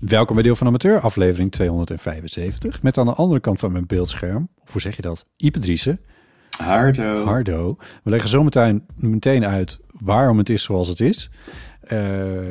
[0.00, 2.82] Welkom bij Deel van Amateur, aflevering 275.
[2.82, 5.26] Met aan de andere kant van mijn beeldscherm, of hoe zeg je dat?
[5.36, 5.98] Ipe
[6.58, 7.24] Hardo.
[7.24, 7.76] Hardo.
[8.02, 11.30] We leggen zo meteen, meteen uit waarom het is zoals het is.
[11.80, 11.98] Eh,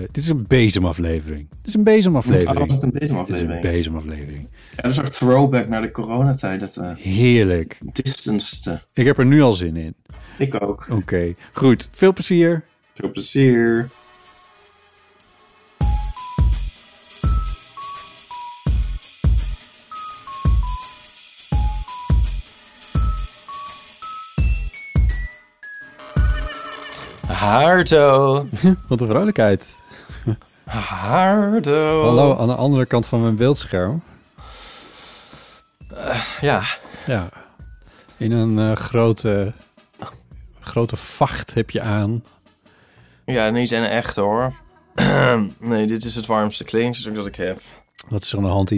[0.01, 1.49] dit is een bezemaflevering.
[1.49, 2.57] Dit is een bezemaflevering.
[2.59, 3.61] Oh, is het een Dit is een bezemaflevering?
[3.61, 4.49] bezemaflevering.
[4.75, 6.59] Ja, dat is een soort throwback naar de coronatijd.
[6.59, 7.77] Dat uh, Heerlijk.
[7.91, 8.79] distanced.
[8.93, 9.95] Ik heb er nu al zin in.
[10.37, 10.87] Ik ook.
[10.89, 11.89] Oké, goed.
[11.91, 12.63] Veel plezier.
[12.93, 13.89] Veel plezier.
[27.43, 28.47] Hardo.
[28.87, 29.75] Wat een vrolijkheid.
[30.65, 32.03] Hardo.
[32.03, 34.03] Hallo, aan de andere kant van mijn beeldscherm.
[36.41, 36.63] Ja.
[37.05, 37.29] Ja.
[38.17, 39.53] In een eh, grote,
[40.59, 42.23] grote vacht heb je aan.
[43.25, 44.53] Ja, niet een echt hoor.
[45.59, 47.61] nee, dit is het warmste kledingstuk dat ik heb.
[48.07, 48.71] Wat is er aan de hand?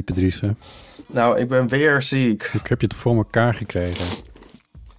[1.08, 2.50] Nou, ik ben weer ziek.
[2.54, 4.24] Ik heb je het voor elkaar gekregen.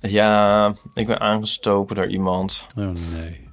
[0.00, 2.66] Ja, ik ben aangestoken door iemand.
[2.76, 3.45] Oh nee.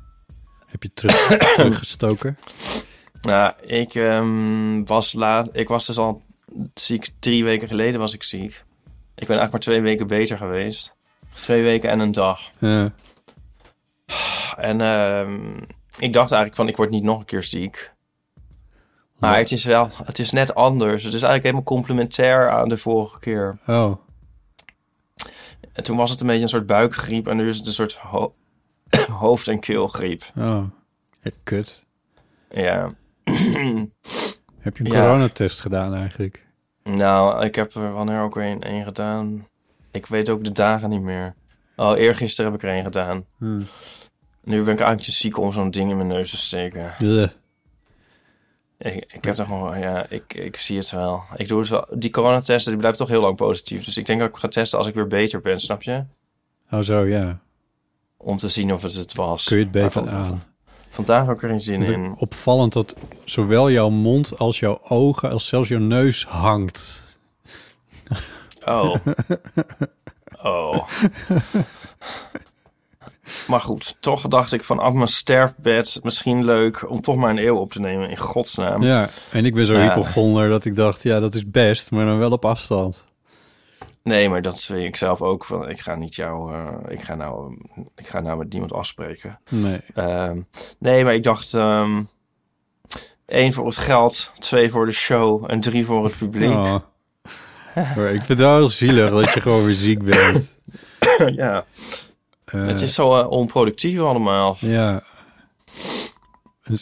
[0.74, 2.38] Heb je terug, teruggestoken?
[3.22, 5.58] Nou, ik ehm, was laat.
[5.58, 6.22] Ik was dus al
[6.74, 7.10] ziek.
[7.20, 8.64] Drie weken geleden was ik ziek.
[9.16, 10.96] Ik ben eigenlijk maar twee weken beter geweest.
[11.42, 12.50] Twee weken en een dag.
[12.60, 12.94] Ja.
[14.58, 15.58] En ehm,
[15.98, 17.92] ik dacht eigenlijk van, ik word niet nog een keer ziek.
[19.20, 21.04] Maar het is wel, het is net anders.
[21.04, 23.58] Het is eigenlijk helemaal complementair aan de vorige keer.
[23.68, 23.96] Oh.
[25.74, 27.94] En toen was het een beetje een soort buikgriep en nu is het een soort
[27.96, 28.34] ho-
[29.20, 30.24] hoofd- en keelgriep.
[30.38, 30.64] Oh.
[31.44, 31.86] Kut.
[32.50, 32.92] Ja.
[34.60, 35.00] Heb je een Ja.
[35.02, 36.46] coronatest gedaan eigenlijk?
[36.84, 39.48] Nou, ik heb er wanneer ook weer een, een gedaan.
[39.92, 41.34] Ik weet ook de dagen niet meer.
[41.76, 43.26] Oh, eergisteren heb ik er een gedaan.
[43.38, 43.68] Hmm.
[44.44, 46.94] Nu ben ik eigenlijk te ziek om zo'n ding in mijn neus te steken.
[48.78, 51.24] Ik, ik heb toch gewoon, ja, ik, ik zie het wel.
[51.36, 51.86] Ik doe het wel.
[51.94, 53.86] Die coronatesten, die blijven toch heel lang positief.
[53.86, 56.04] Dus ik denk dat ik ga testen als ik weer beter ben, snap je?
[56.72, 57.40] Oh zo, ja.
[58.24, 59.46] Om te zien of het het was.
[59.46, 60.44] Kun je het beter van- aan.
[60.90, 62.16] Vandaag ook er een zin in.
[62.18, 62.96] Opvallend dat
[63.26, 67.04] zowel jouw mond als jouw ogen als zelfs jouw neus hangt.
[68.66, 68.96] Oh.
[70.44, 70.88] Oh.
[73.48, 77.58] Maar goed, toch dacht ik vanaf mijn sterfbed misschien leuk om toch maar een eeuw
[77.58, 78.82] op te nemen in godsnaam.
[78.84, 79.82] Ja, en ik ben zo Ja.
[79.82, 83.06] hypochonder dat ik dacht, ja, dat is best, maar dan wel op afstand.
[84.04, 85.70] Nee, maar dat weet ik zelf ook van.
[85.70, 87.58] Ik ga niet jou, eh, ik ga nou,
[87.96, 89.40] ik ga nou met niemand afspreken.
[89.50, 89.80] Nee.
[89.94, 90.42] Ehm,
[90.80, 92.02] nee, maar ik dacht ehm
[93.26, 96.50] één voor het geld, twee voor de show en drie voor het publiek.
[96.50, 96.76] Oh.
[97.76, 100.56] Maar ik vind het wel heel zielig dat je gewoon weer ziek bent.
[101.36, 101.66] ja,
[102.46, 104.58] Eh, het is zo eh, onproductief allemaal.
[104.60, 105.04] Ja.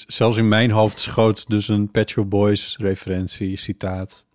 [0.08, 4.26] Zelfs in mijn hoofd schoot dus een Pet Boys referentie, citaat.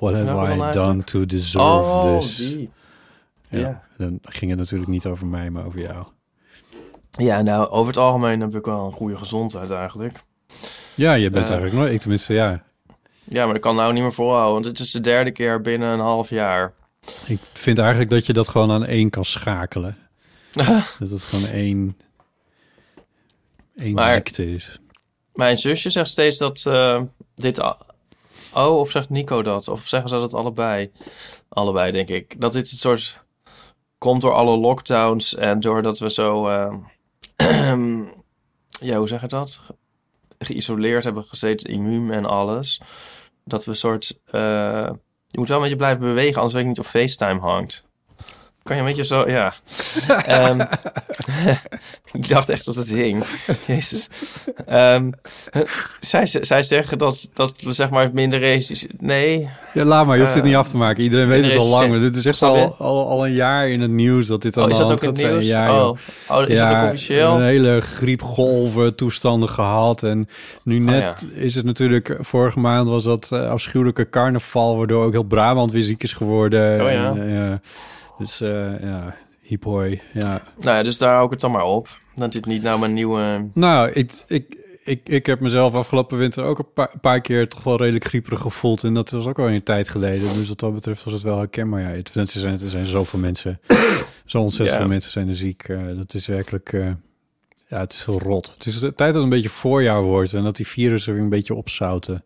[0.00, 0.72] What have I eigenlijk?
[0.72, 2.38] done to deserve Oh, this?
[3.48, 3.58] Ja.
[3.58, 3.82] ja.
[3.96, 6.06] Dan ging het natuurlijk niet over mij, maar over jou.
[7.10, 10.22] Ja, nou, over het algemeen heb ik wel een goede gezondheid eigenlijk.
[10.94, 11.50] Ja, je bent Eh.
[11.50, 11.92] eigenlijk nooit...
[11.92, 12.62] Ik tenminste, ja.
[13.24, 15.92] Ja, maar dat kan nou niet meer volhouden, want het is de derde keer binnen
[15.92, 16.72] een half jaar.
[17.26, 19.96] Ik vind eigenlijk dat je dat gewoon aan één kan schakelen.
[20.98, 21.96] dat het gewoon één...
[23.76, 24.78] één Maar- ziekte is.
[25.34, 27.02] Mijn zusje zegt steeds dat eh,
[27.34, 27.62] dit...
[28.54, 29.68] Oh, of zegt Nico dat?
[29.68, 30.90] Of zeggen ze dat allebei?
[31.48, 32.40] Allebei, denk ik.
[32.40, 33.24] Dat dit een soort...
[33.98, 36.48] Komt door alle lockdowns en doordat we zo...
[36.48, 36.74] eh,
[38.88, 39.60] ja, hoe zeg je dat?
[39.62, 39.76] Ge-
[40.38, 42.80] Geïsoleerd hebben gezeten, immuun en alles.
[43.44, 44.18] Dat we een soort...
[44.24, 44.90] eh,
[45.26, 47.88] je moet wel met je blijven bewegen, anders weet ik niet of FaceTime hangt.
[48.62, 49.52] Kan je een beetje zo, ja.
[50.26, 50.60] Ehm,
[52.18, 53.24] ik dacht echt dat het hing.
[53.66, 54.08] Jezus.
[54.66, 55.10] Ehm,
[56.00, 58.86] zij, zij zeggen dat, dat we zeg maar minder races...
[58.98, 59.48] Nee.
[59.72, 60.16] Ja, laat maar.
[60.16, 61.02] Je hoeft het Eh, niet af te maken.
[61.02, 61.90] Iedereen weet het al lang.
[61.90, 64.62] maar Dit is echt al, al, al een jaar in het nieuws dat dit aan
[64.62, 65.46] Oh, de is dat ook in het nieuws?
[65.46, 65.88] Ja, joh.
[66.28, 66.38] oh.
[66.38, 67.34] oh, is dat ook officieel?
[67.34, 70.02] Een hele griepgolven toestanden gehad.
[70.02, 70.28] En
[70.62, 72.16] nu net Oh, is het natuurlijk...
[72.20, 74.76] Vorige maand was dat eh, afschuwelijke carnaval...
[74.76, 76.84] waardoor ook heel Brabant weer ziek is geworden.
[76.84, 77.10] Oh, ja.
[77.10, 77.60] En, eh, ja.
[78.20, 80.00] Dus eh, ja, hiep hoi.
[80.12, 80.42] Ja.
[80.58, 81.88] Nou ja, dus daar hou ik het dan maar op.
[82.14, 83.48] Dat dit niet nou mijn nieuwe...
[83.54, 87.48] Nou, ik, ik, ik, ik heb mezelf afgelopen winter ook een paar, een paar keer
[87.48, 88.84] toch wel redelijk grieperig gevoeld.
[88.84, 90.34] En dat was ook al een tijd geleden.
[90.34, 91.80] Dus wat dat betreft was het wel herkenbaar.
[91.80, 93.60] Ja, het, er, zijn, er zijn zoveel mensen,
[94.26, 94.82] zo ontzettend Ja.
[94.82, 95.62] veel mensen zijn er ziek.
[95.62, 96.86] eh, dat is werkelijk, eh,
[97.66, 98.52] ja, het is heel rot.
[98.56, 101.22] Het is de tijd dat het een beetje voorjaar wordt en dat die virussen weer
[101.22, 102.24] een beetje opzouten.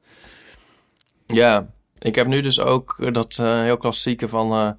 [1.26, 1.67] Ja,
[1.99, 4.76] ik heb nu dus ook dat heel klassieke van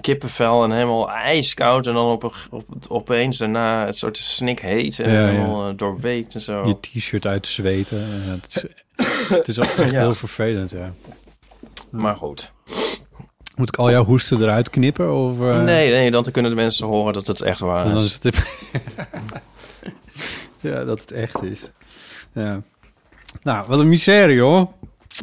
[0.00, 1.86] kippenvel en helemaal ijskoud.
[1.86, 5.26] En dan op, op, opeens daarna het soort snik heet en Ja, ja.
[5.26, 6.66] helemaal eh, doorweekt en zo.
[6.66, 7.98] Je t-shirt uitzweten.
[7.98, 8.64] en het, is,
[9.36, 10.00] het is ook echt Ja.
[10.00, 10.92] heel vervelend, ja.
[11.90, 12.52] Maar goed.
[13.56, 15.14] Moet ik al jouw hoesten eruit knippen?
[15.14, 18.04] Of, eh, nee, nee, dan kunnen de mensen horen dat het echt waar is.
[18.04, 18.38] is het...
[20.60, 21.70] ja, dat het echt is.
[22.32, 22.62] Ja.
[23.42, 24.68] Nou, wat een miserie, hoor.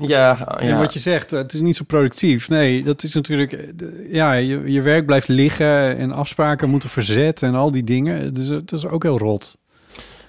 [0.02, 2.50] Ja, En wat je zegt, eh, het is niet zo productief.
[2.50, 3.54] Nee, dat is natuurlijk...
[3.54, 8.34] eh, Ja, je, je werk blijft liggen en afspraken moeten verzet en al die dingen.
[8.34, 9.58] Dus het is ook heel rot.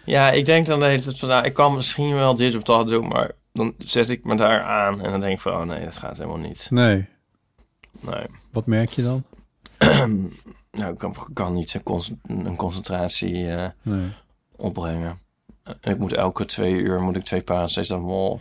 [0.04, 2.62] ja, ik denk dan de hele tijd van, nou, ik kan misschien wel dit of
[2.62, 5.62] dat doen, maar dan zet ik me daar aan en dan denk ik van, oh
[5.62, 6.66] nee, dat gaat helemaal niet.
[6.70, 7.06] Nee.
[8.00, 8.24] Nee.
[8.52, 9.24] Wat merk je dan?
[10.78, 14.08] nou, ik kan, kan niet een, concent- een concentratie eh, Nee.
[14.56, 15.18] opbrengen.
[15.80, 18.40] En ik moet elke twee uur moet ik twee paracetamol.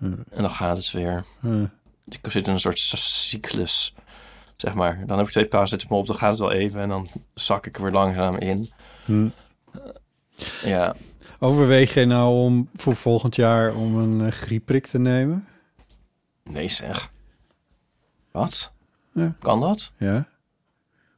[0.00, 0.12] Hm.
[0.30, 1.24] En dan gaat het weer.
[1.40, 1.64] Hm.
[2.08, 3.94] Ik zit in een soort cyclus,
[4.56, 5.06] zeg maar.
[5.06, 7.76] Dan heb ik twee paracetamol op, dan gaat het wel even en dan zak ik
[7.76, 8.70] er weer langzaam in.
[9.04, 9.28] Hm.
[10.64, 10.94] Ja,
[11.42, 15.46] Overweeg je nou om voor volgend jaar om een uh, griepprik te nemen?
[16.44, 17.10] nee zeg.
[18.30, 18.72] Wat?
[19.14, 19.34] Ja.
[19.38, 19.92] Kan dat?
[19.96, 20.28] Ja.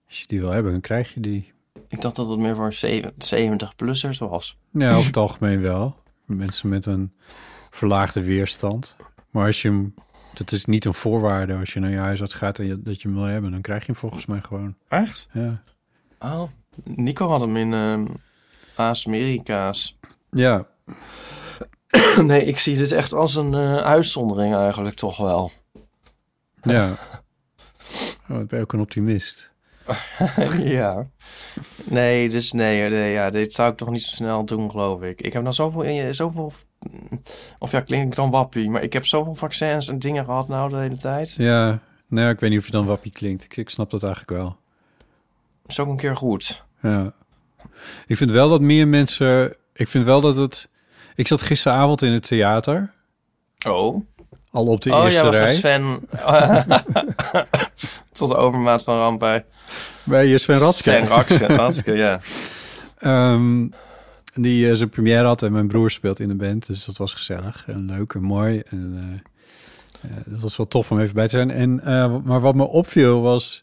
[0.08, 1.52] Als je die wil hebben, dan krijg je die.
[1.88, 4.56] Ik dacht dat het meer voor 70-plussers was.
[4.70, 5.96] Ja, over het algemeen wel.
[6.24, 7.12] Mensen met een
[7.72, 8.96] verlaagde weerstand.
[9.30, 9.94] Maar als je hem...
[10.34, 13.08] Dat is niet een voorwaarde als je naar je huisarts gaat en je, dat je
[13.08, 13.50] hem wil hebben.
[13.50, 14.74] Dan krijg je hem volgens mij gewoon.
[14.88, 15.28] Echt?
[15.32, 15.62] Ja.
[16.18, 16.42] Oh,
[16.84, 18.06] Nico had hem in ehm
[18.76, 19.98] Amerika's.
[20.30, 20.66] Ja.
[22.22, 25.52] nee, ik zie dit echt als een eh, uitzondering eigenlijk toch wel.
[26.62, 26.98] Ja.
[28.30, 29.50] Oh, ik ben ook een optimist.
[30.58, 31.06] ja.
[31.84, 35.20] Nee, dus nee, nee, ja, dit zou ik toch niet zo snel doen, geloof ik.
[35.20, 36.52] Ik heb nou zoveel, zoveel,
[37.58, 40.70] of ja, klink ik dan wappie, maar ik heb zoveel vaccins en dingen gehad nou
[40.70, 41.34] de hele tijd.
[41.38, 41.78] Ja.
[42.06, 43.44] Nou, ik weet niet of je dan wappie klinkt.
[43.44, 44.56] Ik, ik snap dat eigenlijk wel.
[45.66, 46.62] Is ook een keer goed.
[46.82, 47.12] Ja.
[48.06, 49.56] Ik vind wel dat meer mensen...
[49.72, 50.68] Ik vind wel dat het...
[51.14, 52.92] Ik zat gisteravond in het theater.
[53.66, 54.04] Oh.
[54.50, 55.48] Al op de oh, eerste jij was rij.
[55.48, 56.08] Sven.
[58.12, 59.44] Tot de overmaat van ramp bij
[60.04, 60.90] Bij Sven Ratske.
[60.90, 62.20] Sven Ratske, Ratske, ja.
[62.98, 63.66] Ehm,
[64.34, 66.66] die eh, zijn première had en mijn broer speelt in de band.
[66.66, 68.62] Dus dat was gezellig en leuk en mooi.
[68.68, 68.94] En,
[70.02, 71.50] eh, eh, dat was wel tof om even bij te zijn.
[71.50, 73.62] En, eh, maar wat me opviel was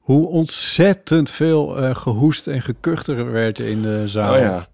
[0.00, 4.34] hoe ontzettend veel eh, gehoest en gekucht er werd in de zaal.
[4.34, 4.66] Oh ja.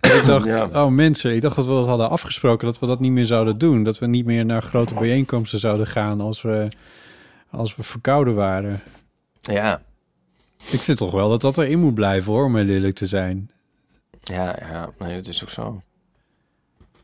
[0.00, 0.68] En ik dacht, Ja.
[0.72, 3.58] oh mensen, ik dacht dat we dat hadden afgesproken, dat we dat niet meer zouden
[3.58, 3.82] doen.
[3.82, 6.68] Dat we niet meer naar grote bijeenkomsten zouden gaan als we,
[7.50, 8.80] als we verkouden waren.
[9.40, 9.82] Ja,
[10.70, 13.50] Ik vind toch wel dat dat erin moet blijven hoor, om heel eerlijk te zijn.
[14.22, 14.90] Ja, ja.
[14.98, 15.82] Nee, dat is ook zo.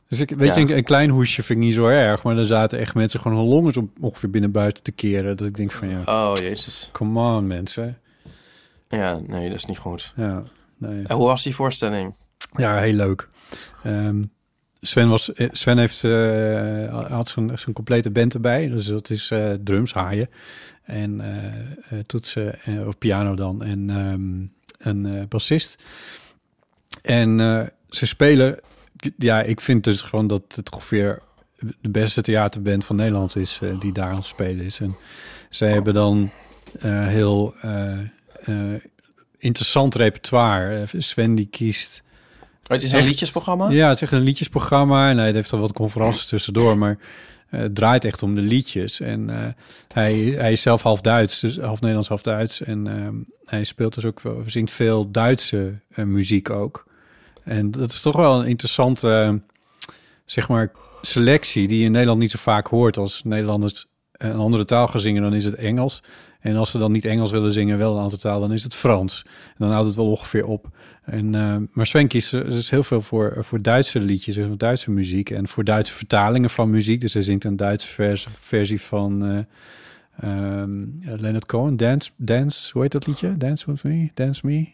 [0.09, 0.55] Dus ik, weet Ja.
[0.55, 3.21] je, een, een klein hoesje vind ik niet zo erg, maar er zaten echt mensen
[3.21, 5.37] gewoon hun longen zo ongeveer binnen buiten te keren.
[5.37, 6.89] Dat ik denk van ja, Oh, jezus.
[6.93, 7.99] come on mensen.
[8.89, 10.13] Ja, nee, dat is niet goed.
[10.17, 10.43] Ja,
[10.77, 11.05] nee.
[11.07, 12.15] En hoe was die voorstelling?
[12.53, 13.29] ja heel leuk.
[13.83, 14.23] Ehm,
[14.81, 18.69] Sven, was, eh, Sven heeft, eh, had zijn, zijn complete band erbij.
[18.69, 20.29] Dus dat is eh, drums, haaien
[20.85, 21.23] en
[22.07, 25.83] toetsen, of piano dan, en ehm, een bassist.
[27.09, 28.61] En eh, ze spelen,
[29.19, 31.23] ja, ik vind dus gewoon dat het ongeveer
[31.81, 34.81] de beste theaterband van Nederland is eh, die daar aan het spelen is.
[34.81, 34.97] En
[35.51, 36.31] zij hebben dan
[36.81, 37.55] eh, heel
[39.39, 40.85] interessant repertoire.
[40.99, 42.03] Sven die kiest
[42.63, 43.09] Oh, het is een Echt?
[43.09, 43.71] liedjesprogramma?
[43.71, 45.11] ja, het is echt een liedjesprogramma.
[45.11, 46.79] En hij heeft er wat conferences tussendoor.
[46.79, 46.99] Maar
[47.49, 49.01] het draait echt om de liedjes.
[49.01, 49.55] En
[49.93, 51.41] hij, hij is zelf half Duits.
[51.41, 52.63] Dus half Nederlands, half Duits.
[52.63, 56.88] En ehm, hij speelt dus ook wel, zingt veel Duitse muziek ook.
[57.49, 59.35] En dat is toch wel een interessante, eh,
[60.25, 62.97] zeg maar, selectie die je in Nederland niet zo vaak hoort.
[62.97, 66.03] Als Nederlanders een andere taal gaan zingen, dan is het Engels.
[66.41, 68.75] En als ze dan niet Engels willen zingen, wel een andere taal, dan is het
[68.75, 69.23] Frans.
[69.27, 70.69] En dan houdt het wel ongeveer op.
[71.05, 72.31] En, uh, maar Sven kiest
[72.71, 75.31] heel veel voor, voor Duitse liedjes, dus Duitse muziek.
[75.31, 77.01] En voor Duitse vertalingen van muziek.
[77.01, 79.43] Dus hij zingt een Duitse vers, versie van uh,
[81.17, 81.77] Leonard Cohen.
[81.77, 83.37] Dance, Dance, hoe heet dat liedje?
[83.37, 84.11] Dance with me?
[84.15, 84.69] Dance me?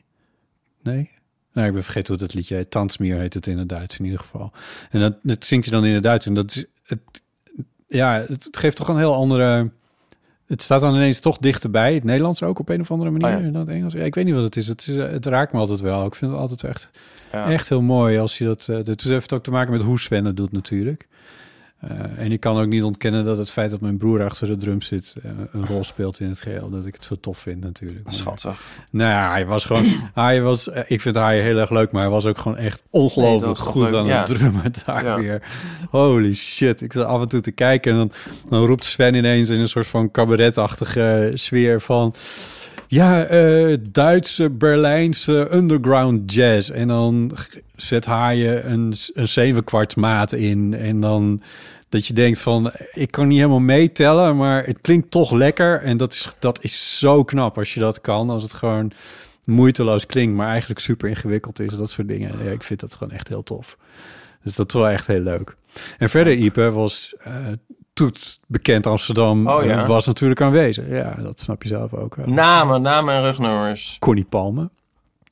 [0.83, 1.11] Nee?
[1.55, 2.71] Nou, ik ben vergeten hoe dat liedje heet.
[2.71, 4.53] Tanzmier heet het in het Duits in ieder geval.
[4.91, 6.27] En dat, dat zingt hij dan in het Duits.
[6.27, 7.01] En dat is, het,
[7.89, 9.71] ja, het geeft toch een heel andere...
[10.47, 11.95] Het staat dan ineens toch dichterbij.
[11.95, 13.37] Het Nederlands ook op een of andere manier.
[13.37, 13.51] Oh ja.
[13.51, 13.93] dan het Engels.
[13.93, 14.69] Ja, ik weet niet wat het is.
[14.69, 16.07] Het, is, het raakt me altijd wel.
[16.07, 16.91] Ik vind het altijd echt,
[17.33, 17.51] ja.
[17.51, 18.67] echt heel mooi als je dat...
[18.71, 21.09] Uh, het heeft ook te maken met hoe Sven het doet natuurlijk.
[21.91, 24.57] Uh, en ik kan ook niet ontkennen dat het feit dat mijn broer achter de
[24.57, 26.71] drum zit uh, een rol speelt in het geheel.
[26.71, 28.05] Dat ik het zo tof vind natuurlijk.
[28.09, 28.61] Schattig.
[28.91, 29.85] Nou ja, hij was gewoon...
[30.15, 32.83] hij was, uh, ik vind hij heel erg leuk, maar hij was ook gewoon echt
[32.91, 34.19] ongelooflijk nee, goed aan ja.
[34.19, 35.19] het drummen daar ja.
[35.19, 35.43] weer.
[35.91, 36.81] Holy shit.
[36.81, 38.13] Ik zat af en toe te kijken en dan,
[38.49, 42.15] dan roept Sven ineens in een soort van cabaretachtige sfeer van...
[42.95, 46.71] Ja, uh, Duitse, Berlijnse underground jazz.
[46.71, 47.37] En dan
[47.77, 50.75] zet Haaien een, een zevenkwart maat in.
[50.75, 51.43] En dan
[51.89, 55.83] dat je denkt van, ik kan niet helemaal meetellen, maar het klinkt toch lekker.
[55.83, 58.31] En dat is, dat is zo knap als je dat kan.
[58.31, 58.93] Als het gewoon
[59.45, 61.73] moeiteloos klinkt, maar eigenlijk super ingewikkeld is.
[61.73, 62.45] Dat soort dingen.
[62.45, 63.77] Ja, ik vind dat gewoon echt heel tof.
[64.43, 65.57] Dus dat is wel echt heel leuk.
[65.99, 67.47] En verder, Ipe was uh,
[67.95, 69.87] Toet, bekend Amsterdam, oh, ja.
[69.87, 70.89] was natuurlijk aanwezig.
[70.89, 72.15] Ja, dat snap je zelf ook.
[72.15, 72.27] Wel.
[72.27, 73.97] Namen, namen en rugnummers.
[74.01, 74.71] Connie Palme.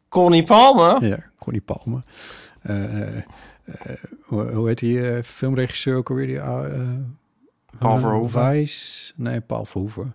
[0.09, 1.07] Connie Palme?
[1.07, 2.03] Ja, Connie Palme.
[2.71, 3.17] Uh, uh,
[4.23, 6.27] hoe, hoe, heet die filmregisseur ook alweer?
[6.27, 6.41] Die,
[7.79, 8.69] Paul Verhoeven?
[9.17, 10.15] Nee, Paul Verhoeven.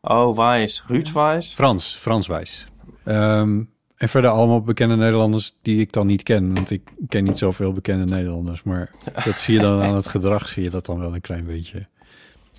[0.00, 0.84] oh, Wijs.
[0.86, 1.54] Ruud Wijs?
[1.54, 2.66] Frans, Frans Wijs.
[3.04, 3.70] Um,
[4.02, 6.54] en verder allemaal bekende Nederlanders die ik dan niet ken.
[6.54, 8.62] Want ik ken niet zoveel bekende Nederlanders.
[8.62, 8.90] Maar
[9.24, 11.86] dat zie je dan aan het gedrag, zie je dat dan wel een klein beetje.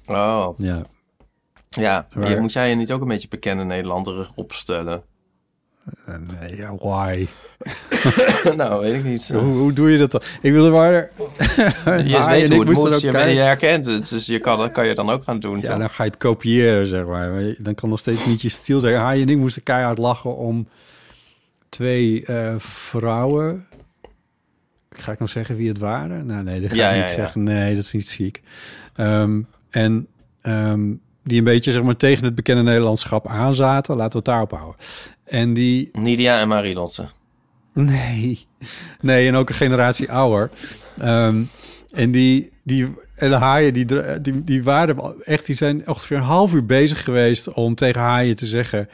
[0.06, 0.50] Oh.
[0.58, 0.82] Ja.
[1.70, 2.42] Ja, maar...
[2.42, 5.04] moet jij je niet ook een beetje bekende Nederlander opstellen?
[6.10, 7.28] Uh, nee, ja, why?
[8.56, 9.32] nou, weet ik niet.
[9.32, 10.22] Hoe, hoe, doe je dat dan?
[10.42, 10.94] Ik wilde maar...
[10.94, 14.10] je weet hoe het moet, je, je herkent het.
[14.10, 15.60] Dus je kan, dat kan je dan ook gaan doen.
[15.60, 15.78] Ja, toch?
[15.78, 17.32] dan ga je het kopiëren, zeg maar.
[17.32, 18.96] maar dan kan nog steeds niet je stil zijn.
[18.96, 20.68] Haai en ik moesten keihard lachen om
[21.74, 23.68] twee uh, vrouwen.
[24.90, 26.26] Ga ik nog zeggen wie het waren?
[26.26, 27.44] Nou, nee, dat ga ja, ik niet ja, zeggen.
[27.44, 28.42] Nee, dat is niet ziek.
[28.98, 30.08] Um, en
[30.44, 33.96] um, die een beetje zeg maar tegen het bekende Nederlandschap aanzaten.
[33.96, 34.76] Laten we het daarop houden.
[35.24, 35.90] En die...
[35.94, 37.08] Nidia en Marie Lotte.
[37.74, 38.46] Nee.
[39.02, 40.50] Nee, en ook een generatie ouder.
[41.02, 41.50] Um,
[41.92, 43.86] en die, die en de haaien, die,
[44.22, 48.36] die, die waren echt, die zijn ongeveer een half uur bezig geweest om tegen haaien
[48.36, 48.90] te zeggen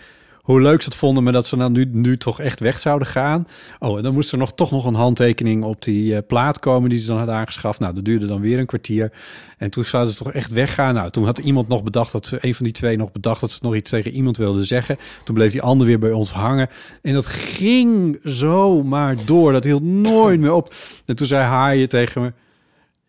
[0.49, 3.47] hoe leuk ze het vonden, maar dat ze nou nu, toch echt weg zouden gaan.
[3.79, 6.89] Oh, en dan moest er nog, toch nog een handtekening op die uh, plaat komen
[6.89, 7.79] die ze dan hadden aangeschaft.
[7.79, 9.11] Nou, dat duurde dan weer een kwartier.
[9.57, 10.93] En toen zouden ze toch echt weggaan.
[10.93, 13.51] Nou, toen had iemand nog bedacht dat ze, een van die twee nog bedacht dat
[13.51, 14.97] ze nog iets tegen iemand wilden zeggen.
[15.25, 16.69] Toen bleef die ander weer bij ons hangen.
[17.01, 19.51] En dat ging zo maar door.
[19.51, 20.73] Dat hield nooit meer op.
[21.05, 22.31] En toen zei Haaien tegen me...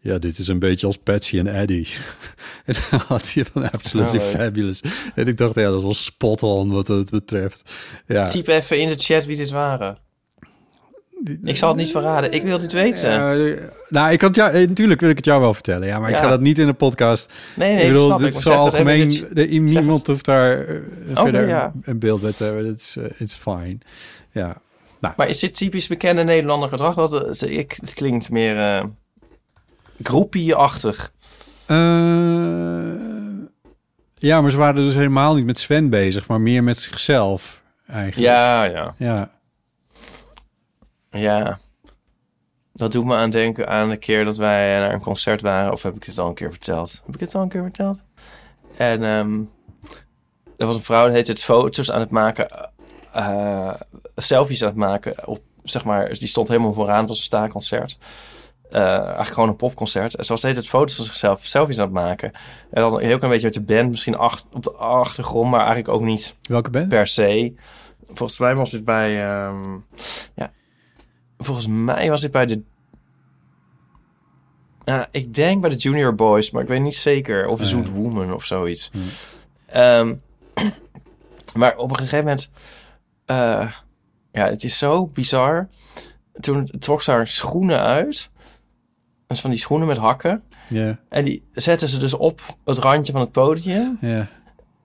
[0.03, 1.89] Ja, dit is een beetje als Patsy en Eddie.
[2.67, 4.25] en dan had hij van Absolutely Oh.
[4.25, 4.83] Fabulous.
[5.15, 7.75] En ik dacht, ja, dat was spot on wat het betreft.
[8.07, 8.27] Ja.
[8.29, 9.99] Typ even in de chat wie dit waren.
[11.45, 12.33] Ik zal het niet verraden.
[12.33, 13.11] Ik wil dit weten.
[13.11, 13.55] Ja,
[13.89, 15.87] nou, ik had jou, eh, natuurlijk wil ik het jou wel vertellen.
[15.89, 16.17] Ja, maar Ja.
[16.17, 17.33] ik ga dat niet in de podcast.
[17.57, 19.27] Nee, nee, ik bedoel, snap dit is zo algemeen.
[19.33, 20.77] de niemand hoeft daar eh,
[21.15, 21.73] Oh, verder ja.
[21.83, 22.67] een beeld bij te hebben.
[22.67, 23.79] Het is, eh, it's fine.
[24.33, 24.57] Ja.
[25.01, 26.95] Nou, Maar is dit typisch bekende Nederlander gedrag?
[26.95, 28.85] Dat, het, ik, het klinkt meer eh
[30.03, 31.13] groepie-achtig.
[31.67, 31.77] eh,
[34.15, 38.27] ja, maar ze waren dus helemaal niet met Sven bezig, maar meer met zichzelf eigenlijk.
[38.33, 39.31] Ja, ja, Ja.
[41.11, 41.59] ja.
[42.73, 45.73] Dat doet me aan denken aan de keer dat wij naar een concert waren.
[45.73, 47.03] Of heb ik het al een keer verteld?
[47.07, 47.99] Heb ik het al een keer verteld?
[48.77, 49.41] En ehm
[50.57, 52.71] er was een vrouw die het foto's aan het maken.
[53.13, 53.75] eh,
[54.17, 55.27] selfies aan het maken.
[55.29, 56.99] Op, zeg maar, die stond helemaal vooraan.
[56.99, 57.99] Het was een staakconcert.
[58.71, 60.15] Eh, eigenlijk gewoon een popconcert.
[60.15, 62.33] En ze was steeds het foto's van zichzelf, selfies aan het maken.
[62.71, 65.59] En dan een heel klein beetje uit de band, misschien ach- op de achtergrond, maar
[65.61, 66.89] eigenlijk ook niet Welke band?
[66.89, 67.55] per se.
[68.07, 69.73] Volgens mij was dit bij, ehm,
[70.35, 70.53] ja,
[71.39, 72.63] volgens mij was dit bij de,
[74.85, 77.47] ja, ik denk bij de Junior Boys, maar ik weet niet zeker.
[77.47, 77.89] Of Ah, Zoet.
[77.89, 78.91] Woman of zoiets.
[78.93, 79.03] Hmm.
[79.67, 80.15] Ehm,
[81.59, 82.51] maar op een gegeven moment,
[83.25, 83.73] eh,
[84.33, 85.69] ja, het is zo bizar.
[86.41, 88.31] Toen trok ze haar schoenen uit.
[89.31, 90.43] Dus van die schoenen met hakken.
[91.09, 93.99] En die zetten ze dus op het randje van het podium.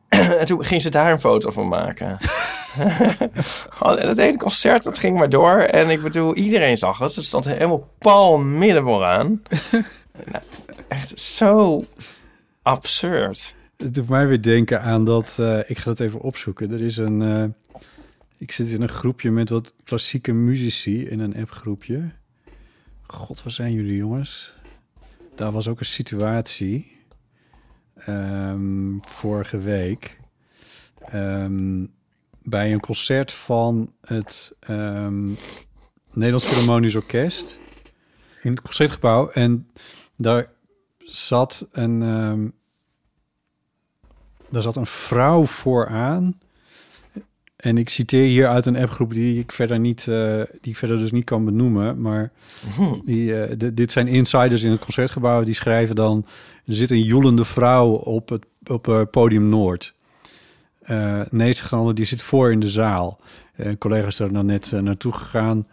[0.39, 2.17] En toen ging ze daar een foto van maken.
[3.79, 5.57] En het hele concert, dat ging maar door.
[5.59, 7.15] En ik bedoel, iedereen zag het.
[7.15, 9.41] Het stond helemaal pal midden vooraan.
[10.31, 10.43] nou,
[10.87, 11.83] echt zo
[12.61, 13.55] absurd.
[13.77, 15.35] het doet mij weer denken aan dat...
[15.39, 16.71] eh, ik ga het even opzoeken.
[16.71, 17.21] Er is een...
[17.21, 17.81] eh,
[18.37, 22.09] ik zit in een groepje met wat klassieke muzici in een appgroepje.
[23.07, 24.53] God, waar zijn jullie jongens?
[25.35, 27.05] Daar was ook een situatie
[27.95, 30.19] ehm, vorige week
[30.99, 31.85] ehm,
[32.41, 35.29] bij een concert van het ehm,
[36.11, 37.59] Nederlands Philharmonisch Orkest
[38.41, 39.69] in het concertgebouw en
[40.15, 40.49] daar
[40.97, 42.53] zat een
[44.49, 46.39] daar zat een vrouw vooraan
[47.55, 50.97] en ik citeer hier uit een appgroep die ik verder niet, eh, die ik verder
[50.97, 52.31] dus niet kan benoemen, maar
[53.05, 56.25] die, eh, di- dit zijn insiders in het concertgebouw die schrijven dan:
[56.65, 59.93] er zit een joelende vrouw op het op eh, podium Noord.
[61.29, 63.19] Nee, zegt een ander, die zit voor in de zaal.
[63.55, 65.67] Eh, een collega is daar nou net naartoe gegaan.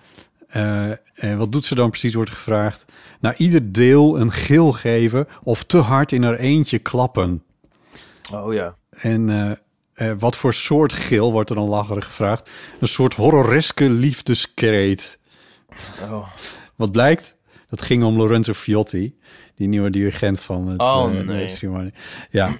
[1.15, 2.85] En wat doet ze dan precies, wordt gevraagd.
[3.21, 7.43] Na ieder deel een gil geven of te hard in haar eentje klappen.
[8.35, 8.77] Oh ja.
[8.91, 9.29] En
[9.95, 12.51] eh, wat voor soort gil wordt er dan lacherig gevraagd?
[12.81, 15.19] Een soort horroreske liefdeskreet.
[16.03, 16.29] Oh,
[16.77, 17.37] Wat blijkt?
[17.69, 19.15] Dat ging om Lorenzo Fiotti,
[19.55, 21.49] die nieuwe dirigent van het Oh, nee.
[21.49, 21.93] Philharmonisch.
[22.31, 22.59] Ja,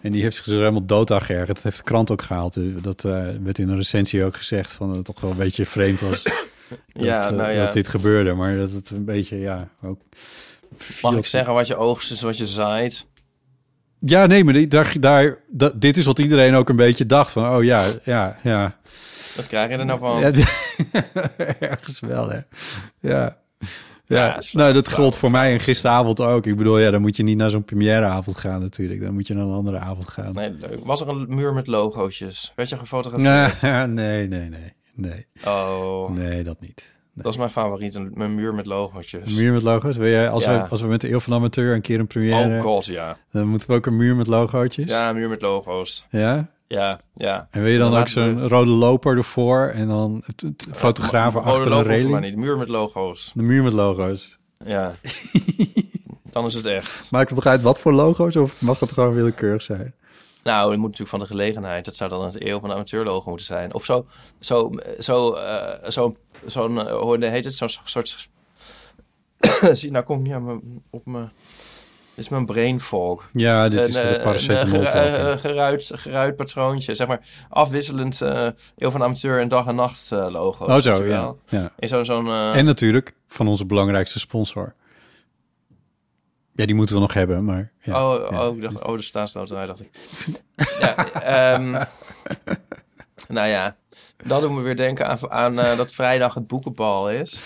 [0.00, 1.54] en die heeft zich dus helemaal dood aan geërgerd.
[1.54, 2.56] Dat heeft de krant ook gehaald.
[2.56, 3.02] Eh, Dat
[3.42, 6.22] werd in een recensie ook gezegd van dat het toch wel een beetje vreemd was
[6.22, 6.38] dat,
[6.92, 7.64] ja, nou ja.
[7.64, 8.32] dat dit gebeurde.
[8.34, 9.98] Maar dat het een beetje, ja, ook...
[10.70, 13.06] Mag Fiotti- ik zeggen wat je oogst is wat je zaait?
[13.98, 17.30] Ja, nee, maar die- daar, daar, dat, dit is wat iedereen ook een beetje dacht
[17.32, 18.76] van, oh ja, ja, ja.
[19.36, 20.20] Wat krijg je er nou van?
[20.20, 20.30] Ja,
[21.58, 22.38] ergens wel, hè.
[23.00, 23.36] Ja.
[24.06, 26.46] Ja, nou, dat geldt voor mij en gisteravond ook.
[26.46, 29.00] Ik bedoel, ja, dan moet je niet naar zo'n premièreavond gaan natuurlijk.
[29.00, 30.32] Dan moet je naar een andere avond gaan.
[30.32, 30.78] Nee, leuk.
[30.84, 32.52] Was er een muur met logootjes?
[32.56, 33.62] Werd je gefotografeerd?
[33.90, 35.26] nee, nee, nee, nee.
[35.44, 36.94] Oh, Nee, dat niet.
[37.14, 37.94] Dat is mijn favoriet.
[37.94, 39.26] Een, mijn muur met logootjes.
[39.26, 39.96] Een muur met logo's.
[39.96, 40.62] Wil jij, als, Ja.
[40.62, 42.56] we, als we met de Eeuw van de Amateur een keer een première...
[42.56, 43.16] Oh god, ja.
[43.32, 44.88] dan moeten we ook een muur met logootjes.
[44.88, 46.06] Ja, een muur met logo's.
[46.10, 46.48] Ja?
[46.66, 47.48] Ja, ja.
[47.50, 50.22] En wil je dan, Dan ook zo'n rode loper ervoor en dan
[50.74, 52.10] fotografen Oh, achter de reling?
[52.10, 52.36] maar niet.
[52.36, 53.32] Muur met logo's.
[53.34, 54.38] De muur met logo's.
[54.64, 54.92] Ja.
[56.30, 57.10] Dan is het echt.
[57.10, 59.94] Maakt het toch uit wat voor logo's of mag het gewoon willekeurig zijn?
[60.44, 61.84] Nou, het moet natuurlijk van de gelegenheid.
[61.84, 63.74] Dat zou dan het eeuw van de amateurlogo moeten zijn.
[63.74, 64.06] Of zo,
[64.40, 66.16] zo, zo, eh, zo,
[66.46, 67.54] zo'n, eh, hoe heet het?
[67.54, 68.28] Zo'n soort...
[69.78, 71.32] Zie, nou kom ik niet aan mijn, op mijn...
[72.14, 73.28] Dit is mijn brain fog.
[73.32, 74.80] Ja, dit is Een, de eh, paracetamol.
[74.80, 76.94] een, eh, eh, geruit, geruit patroontje.
[76.94, 80.68] Zeg maar afwisselend eh eeuw van amateur en dag en nacht eh logo's.
[80.68, 81.34] oh zo, ja.
[81.48, 81.72] ja.
[81.78, 82.04] In zo'n...
[82.04, 84.74] zo'n En natuurlijk van onze belangrijkste sponsor.
[86.52, 87.72] Ja, die moeten we nog hebben, maar...
[87.80, 88.46] Ja, oh, ja.
[88.46, 89.90] oh, ik dacht, oh, de staatsloterij, dacht ik.
[90.80, 91.70] ja, ehm,
[93.36, 93.76] nou ja,
[94.24, 97.42] dat doet me weer denken aan, aan eh, dat vrijdag het boekenbal is.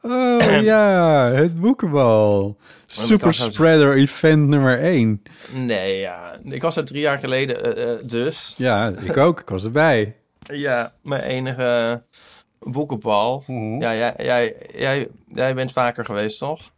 [0.00, 2.56] Oh ja, het boekenbal.
[2.86, 5.22] Super Spreader event nummer 1.
[5.52, 8.54] Nee, ja, ik was er drie jaar geleden eh, eh, dus.
[8.56, 9.40] Ja, ik ook.
[9.40, 10.16] Ik was erbij.
[10.38, 12.02] Ja, mijn enige
[12.58, 13.44] boekenbal.
[13.46, 13.80] Mhm.
[13.80, 16.70] Ja, jij, jij, jij, jij bent vaker geweest, toch?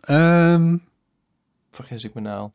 [0.00, 0.76] Ehm,
[1.70, 2.50] Vergis ik me nou.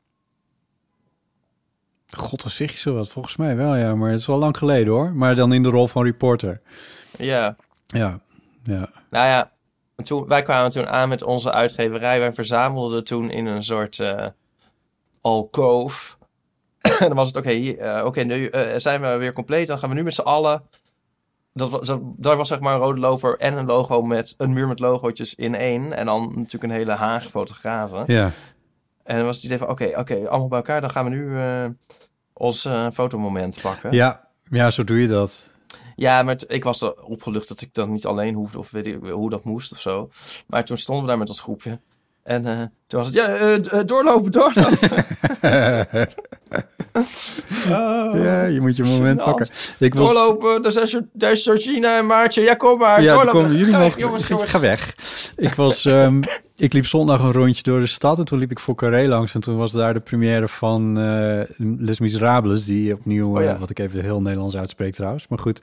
[2.16, 3.10] God, dan zeg je zo wat.
[3.10, 3.96] Volgens mij wel, ja.
[3.96, 5.12] Maar het is wel lang geleden, hoor.
[5.14, 6.62] Maar dan in de rol van reporter.
[7.18, 7.56] Ja,
[7.88, 8.20] Ja,
[8.64, 8.90] ja.
[9.10, 9.52] nou ja,
[10.04, 12.20] toen, wij kwamen toen aan met onze uitgeverij.
[12.20, 14.00] Wij verzamelden toen in een soort
[15.22, 16.18] alkoof.
[17.00, 19.68] en dan was het, oké, eh, oké, nu eh, zijn we weer compleet.
[19.68, 20.64] Dan gaan we nu met z'n allen...
[21.54, 24.54] Dat, was- dat, daar was zeg maar een rode loper en een logo met een
[24.54, 25.94] muur met logootjes in één.
[25.94, 28.04] En dan natuurlijk een hele haag fotografen.
[28.08, 28.32] Ja,
[29.08, 30.82] En dan was het idee van, oké, oké, allemaal bij elkaar.
[30.82, 31.66] Dan gaan we nu eh,
[32.34, 33.92] ons eh, fotomoment pakken.
[33.92, 34.28] ja.
[34.50, 35.52] ja, zo doe je dat.
[35.96, 38.98] Ja, maar ik was er opgelucht dat ik dat niet alleen hoefde of weet ik
[39.02, 40.10] hoe dat moest of zo.
[40.48, 41.80] Maar toen stonden we daar met ons groepje.
[42.28, 44.78] En eh, toen was het, ja, eh, eh, doorlopen, doorlopen.
[47.70, 49.48] Oh, Ja, je moet je moment pakken.
[49.80, 52.42] Ik was, Doorlopen, daar is, daar is Georgina en Maartje.
[52.42, 53.42] Ja, kom maar, ja, doorlopen.
[53.42, 54.50] kom, jullie Ga weg, mogen, jongens, jongens.
[54.50, 54.96] ga weg.
[55.36, 56.22] Ik was, ehm,
[56.56, 59.34] ik liep zondag een rondje door de stad en toen liep ik voor Carré langs
[59.34, 61.42] en toen was daar de première van eh,
[61.78, 63.58] Les Miserables, die opnieuw, Oh ja.
[63.58, 65.60] wat ik even heel Nederlands uitspreek trouwens, maar goed,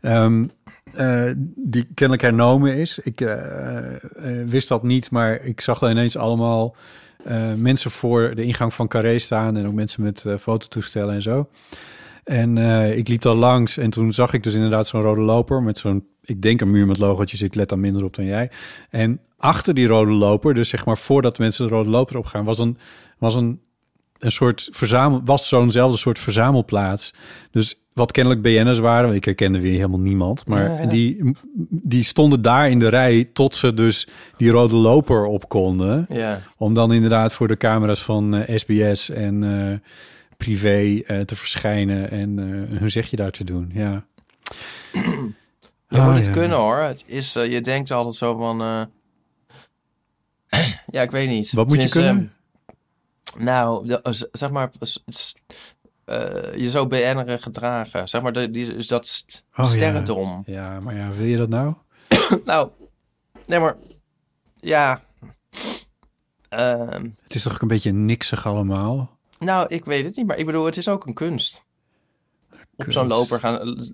[0.00, 0.44] Ehm,
[0.92, 2.98] eh, die kennelijk hernomen is.
[2.98, 4.00] Ik eh, eh,
[4.48, 6.76] wist dat niet, maar ik zag ineens allemaal
[7.56, 11.48] mensen voor de ingang van Carré staan en ook mensen met fototoestellen en zo.
[12.24, 12.58] En
[12.96, 16.06] ik liep daar langs en toen zag ik dus inderdaad zo'n rode loper met zo'n,
[16.22, 18.50] ik denk een muur met logootjes, ik let daar minder op dan jij.
[18.90, 22.58] En achter die rode loper, dus zeg maar voordat mensen de rode loper opgaan, was
[22.58, 22.78] een,
[23.18, 23.60] was een,
[24.18, 27.14] een soort verzamel, was zo'nzelfde soort verzamelplaats.
[27.50, 30.86] Dus wat kennelijk BN'ers waren, want ik herkende weer helemaal niemand, maar Ja, ja.
[30.86, 31.32] Die,
[31.68, 36.06] die stonden daar in de rij tot ze dus die rode loper op konden.
[36.08, 39.78] Ja, Om dan inderdaad voor de camera's van eh, SBS en eh,
[40.36, 43.70] privé eh, te verschijnen en eh, hun zegje daar te doen.
[43.74, 44.04] Ja.
[44.92, 46.32] Je Ah, moet het ja.
[46.32, 46.76] kunnen hoor.
[46.78, 48.60] Het is, eh, je denkt altijd zo van...
[48.60, 48.82] eh,
[50.96, 51.52] ja, ik weet niet.
[51.52, 52.32] Wat moet je Het kunnen?
[53.34, 54.70] ehm, nou, de- eh, zeg maar...
[56.04, 58.08] eh, je zo BN'eren gedragen.
[58.08, 59.70] Zeg maar, de, die, is dat st Oh, ja.
[59.70, 60.42] sterrendom.
[60.46, 61.74] Ja, maar ja, wil je dat nou?
[62.44, 62.70] Nou,
[63.46, 63.76] nee maar...
[64.60, 65.00] Ja...
[66.48, 69.18] Ehm, Het is toch ook een beetje niksig allemaal?
[69.38, 70.26] nou, ik weet het niet.
[70.26, 71.62] Maar ik bedoel, het is ook een kunst.
[72.76, 73.90] Op zo'n loper gaan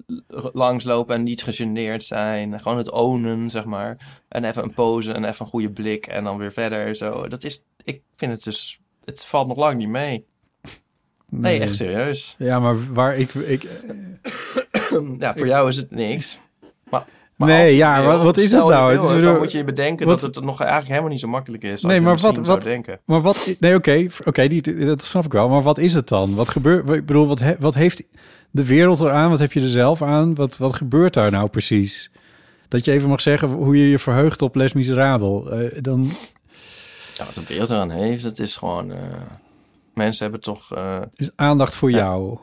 [0.52, 2.60] langslopen en niet gegeneerd zijn.
[2.60, 4.22] Gewoon het ownen, zeg maar.
[4.28, 6.94] En even een pose en even een goede blik en dan weer verder.
[6.94, 7.28] Zo.
[7.28, 10.26] Dat is, ik vind het dus, het valt nog lang niet mee.
[11.30, 12.34] Nee, echt serieus.
[12.38, 13.34] Ja, maar waar ik...
[13.34, 13.62] ik
[15.18, 16.38] Ja, voor jou is het niks.
[16.90, 17.04] Maar,
[17.36, 18.92] maar Nee, ja, wat- wat is het nou?
[18.92, 21.62] Het is dan moet je bedenken wat- dat het nog eigenlijk helemaal niet zo makkelijk
[21.62, 21.82] is.
[21.82, 23.00] Nee, maar wat- wat- denken.
[23.04, 23.56] Maar wat...
[23.60, 25.48] Nee, oké, oké, die- dat snap ik wel.
[25.48, 26.34] Maar wat is het dan?
[26.34, 26.88] Wat gebeurt...
[26.88, 28.02] Ik bedoel, wat, he- wat heeft
[28.50, 29.30] de wereld eraan?
[29.30, 30.34] Wat heb je er zelf aan?
[30.34, 32.10] Wat, wat gebeurt daar nou precies?
[32.68, 35.50] Dat je even mag zeggen hoe je je verheugt op Les Miserabel.
[35.50, 36.10] Eh, dan...
[37.14, 38.92] Ja, wat de wereld eraan heeft, het is gewoon...
[38.92, 38.98] eh,
[39.98, 40.74] mensen hebben toch...
[41.14, 42.38] is aandacht voor jou.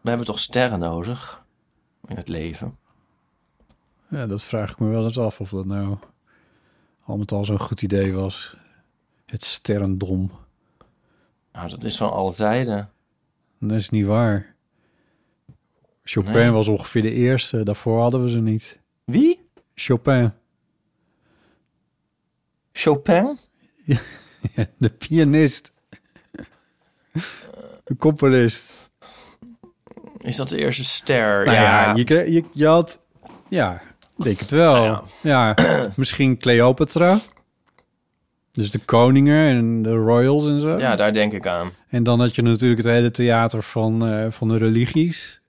[0.00, 1.44] we hebben toch sterren nodig
[2.06, 2.78] in het leven.
[4.08, 5.96] Ja, dat vraag ik me wel eens af of dat nou
[7.04, 8.56] al met al zo'n goed idee was.
[9.26, 10.30] Het sterrendom.
[11.52, 12.90] Nou, dat is van alle tijden.
[13.58, 14.54] Dat is niet waar.
[16.02, 16.50] Chopin Nee.
[16.50, 17.62] was ongeveer de eerste.
[17.62, 18.78] Daarvoor hadden we ze niet.
[19.04, 19.48] Wie?
[19.74, 20.32] Chopin,
[22.72, 23.38] Chopin?
[24.78, 25.72] de pianist.
[27.84, 28.90] De componist.
[30.18, 31.44] Is dat de eerste ster?
[31.44, 33.00] Nou ja, je, kreeg- je, je had...
[33.48, 33.82] Ja,
[34.18, 34.84] ik denk het wel.
[34.84, 35.54] Nou ja.
[35.96, 37.18] misschien Cleopatra.
[38.52, 40.78] Dus de koningen en de royals en zo.
[40.78, 41.72] Ja, daar denk ik aan.
[41.88, 45.40] En dan had je natuurlijk het hele theater van, eh, van de religies.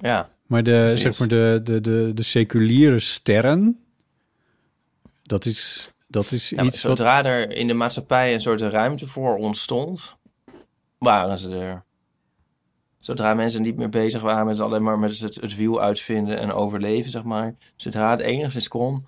[0.00, 1.00] Ja, Maar de, Precies.
[1.00, 3.78] zeg maar de, de, de, de seculiere sterren...
[5.22, 6.96] Dat is, dat is ja iets wat...
[6.98, 10.16] zodra er in de maatschappij een soort ruimte voor ontstond,
[10.98, 11.82] waren ze er.
[12.98, 16.52] Zodra mensen niet meer bezig waren met alleen maar met het, het wiel uitvinden en
[16.52, 17.54] overleven, zeg maar.
[17.76, 19.06] Zodra het enigszins kon,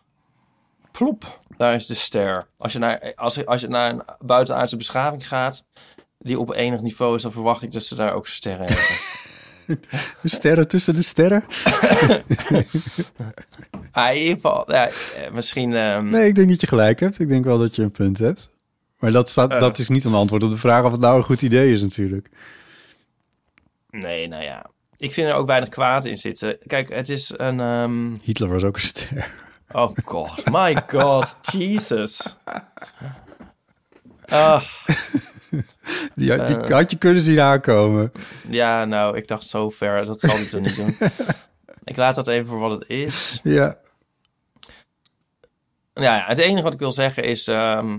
[0.91, 2.47] plop, daar is de ster.
[2.59, 5.65] Als je naar, als, je- als je naar een buitenaardse beschaving gaat,
[6.19, 8.85] die op enig niveau is, dan verwacht ik dat ze daar ook sterren hebben.
[10.25, 11.45] Sterren tussen de sterren?
[13.93, 15.75] ah, in ieder geval, ja, eh, misschien...
[15.75, 17.19] ehm, Nee, ik denk dat je gelijk hebt.
[17.19, 18.51] Ik denk wel dat je een punt hebt.
[19.01, 19.61] Maar dat, staat, Eh.
[19.61, 21.83] dat is niet een antwoord op de vraag of het nou een goed idee is
[21.83, 22.29] natuurlijk.
[23.91, 24.67] Nee, nou ja.
[24.97, 26.59] Ik vind er ook weinig kwaad in zitten.
[26.67, 27.61] Kijk, het is een...
[27.61, 29.35] ehm, Hitler was ook een ster.
[29.73, 32.21] Oh god, my god, Jesus.
[34.27, 34.63] Ah,
[36.15, 36.71] Die, Eh.
[36.71, 38.13] had je kunnen zien aankomen.
[38.49, 40.97] ja, nou, ik dacht zo ver, dat zal ik toch niet doen.
[41.85, 43.41] Ik laat dat even voor wat het is.
[43.43, 43.77] Ja.
[45.95, 47.49] Ja, ja, het enige wat ik wil zeggen is...
[47.49, 47.99] ehm,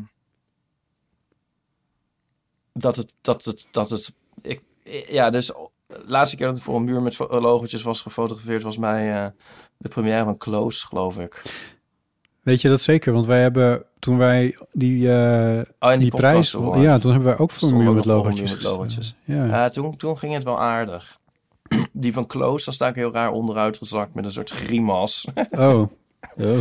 [2.82, 3.12] dat het...
[3.22, 4.62] Dat het, dat het ik,
[5.08, 5.48] ja, dus
[5.88, 8.64] de laatste keer dat ik voor een muur met logotjes was gefotografeerd...
[8.64, 9.30] was bij eh,
[9.78, 11.42] de première van Close, geloof ik.
[12.42, 13.14] Weet je dat zeker?
[13.14, 16.52] Want wij hebben toen wij die, eh, Oh, en die, prijs...
[16.52, 18.78] Ja, toen hebben wij ook voor een muur met logotjes.
[18.78, 19.16] met.
[19.24, 19.46] Ja.
[19.46, 21.20] Ja, toen, toen ging het wel aardig.
[21.92, 25.28] Die van Close, daar sta ik heel raar onderuit gezakt met een soort grimas.
[25.50, 25.82] Oh.
[26.38, 26.58] oh.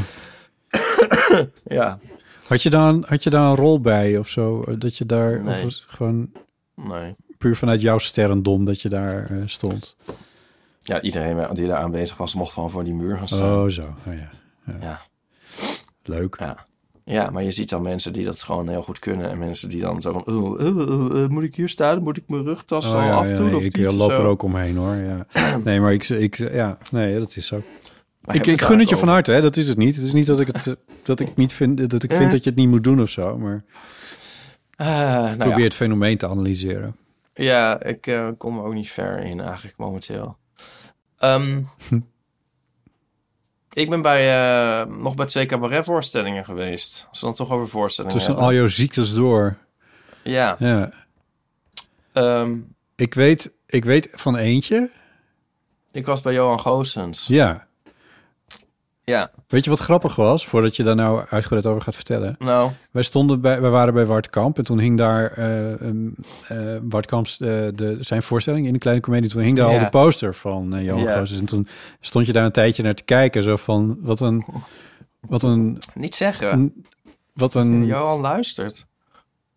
[1.65, 1.99] ja,
[2.51, 4.63] Had, je dan, had je daar een rol bij of zo?
[4.63, 5.43] Eh, Dat je daar...
[5.43, 5.67] Nee.
[5.67, 6.31] Of gewoon
[6.75, 7.15] nee.
[7.39, 9.97] puur vanuit jouw sterrendom dat je daar eh, stond?
[10.83, 13.63] Ja, iedereen die daar aanwezig was, mocht gewoon voor die muur gaan staan.
[13.63, 13.83] Oh, zo.
[13.83, 14.31] Oh, ja.
[14.81, 15.01] Ja,
[16.03, 16.37] Leuk.
[16.39, 16.67] ja.
[17.05, 19.31] ja, maar je ziet dan mensen die dat gewoon heel goed kunnen.
[19.31, 22.03] En mensen die dan zo van, oh, oh, oh, oh, moet ik hier staan?
[22.03, 23.49] Moet ik mijn rugtas Oh, al ja, afdoen?
[23.51, 24.95] ja, of ik iets eh, loop er ook omheen hoor.
[24.95, 25.27] Ja.
[25.65, 27.63] Nee, maar ik, ik, ja, nee, dat is zo.
[28.25, 29.41] Ik, ik gun het je van harte, hè?
[29.41, 29.97] Dat is het niet.
[29.97, 32.51] Het is niet dat ik het, dat ik niet vind dat ik vind dat je
[32.51, 33.39] het niet moet doen of zo.
[33.39, 33.65] Maar?
[34.77, 35.65] Ah, nou probeer ja.
[35.65, 36.97] het fenomeen te analyseren.
[37.35, 40.37] Ja, ik eh, kom er ook niet ver in eigenlijk momenteel.
[41.19, 41.63] Ehm,
[43.73, 44.31] ik ben bij,
[44.81, 47.07] eh, nog bij twee cabaretvoorstellingen geweest.
[47.11, 48.51] Als we dan toch over voorstellingen Tussen hebben.
[48.53, 49.57] al jouw ziektes door.
[50.23, 50.93] Ja, Ja.
[52.13, 52.57] ehm,
[52.97, 54.91] Ik weet, ik weet van eentje.
[55.93, 57.27] ik was bij Johan Goossens.
[57.27, 57.69] Ja.
[59.11, 60.47] Ja, Weet je wat grappig was?
[60.47, 62.37] Voordat je daar nou uitgebreid over gaat vertellen.
[62.39, 66.15] nou, Wij stonden bij, wij waren bij Wart Kamp en toen hing daar eh um,
[66.49, 69.31] de, zijn voorstelling in de kleine comedie.
[69.31, 71.25] Toen hing daar al de poster van Johan Ja.
[71.39, 71.69] En toen
[72.01, 73.43] stond je daar een tijdje naar te kijken.
[73.43, 74.45] Zo van, wat een,
[75.21, 76.53] wat een, niet zeggen.
[76.53, 76.87] een
[77.33, 78.87] wat een, Johan luistert.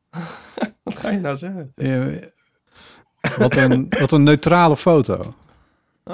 [0.84, 1.74] Wat ga je nou zeggen?
[3.38, 5.34] Wat een, wat een neutrale foto.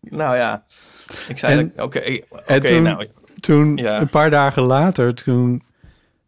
[0.00, 0.64] Nou ja,
[1.28, 1.64] ik zei.
[1.76, 3.06] Oké, oké, en toen- nou...
[3.40, 4.00] Toen, Ja.
[4.00, 5.62] een paar dagen later, toen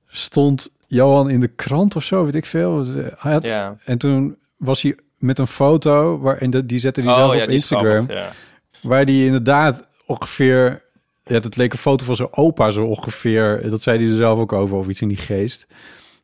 [0.07, 2.87] stond Johan in de krant of zo, weet ik veel.
[3.19, 3.77] Hij had, Ja.
[3.85, 7.35] En toen was hij met een foto, waar, en de, die zette hij Oh, zelf
[7.35, 8.37] ja, op Instagram, grappig,
[8.83, 10.85] waar die inderdaad ongeveer...
[11.25, 13.71] Ja, dat leek een foto van zijn opa zo ongeveer.
[13.71, 15.67] Dat zei hij er zelf ook over, of iets in die geest.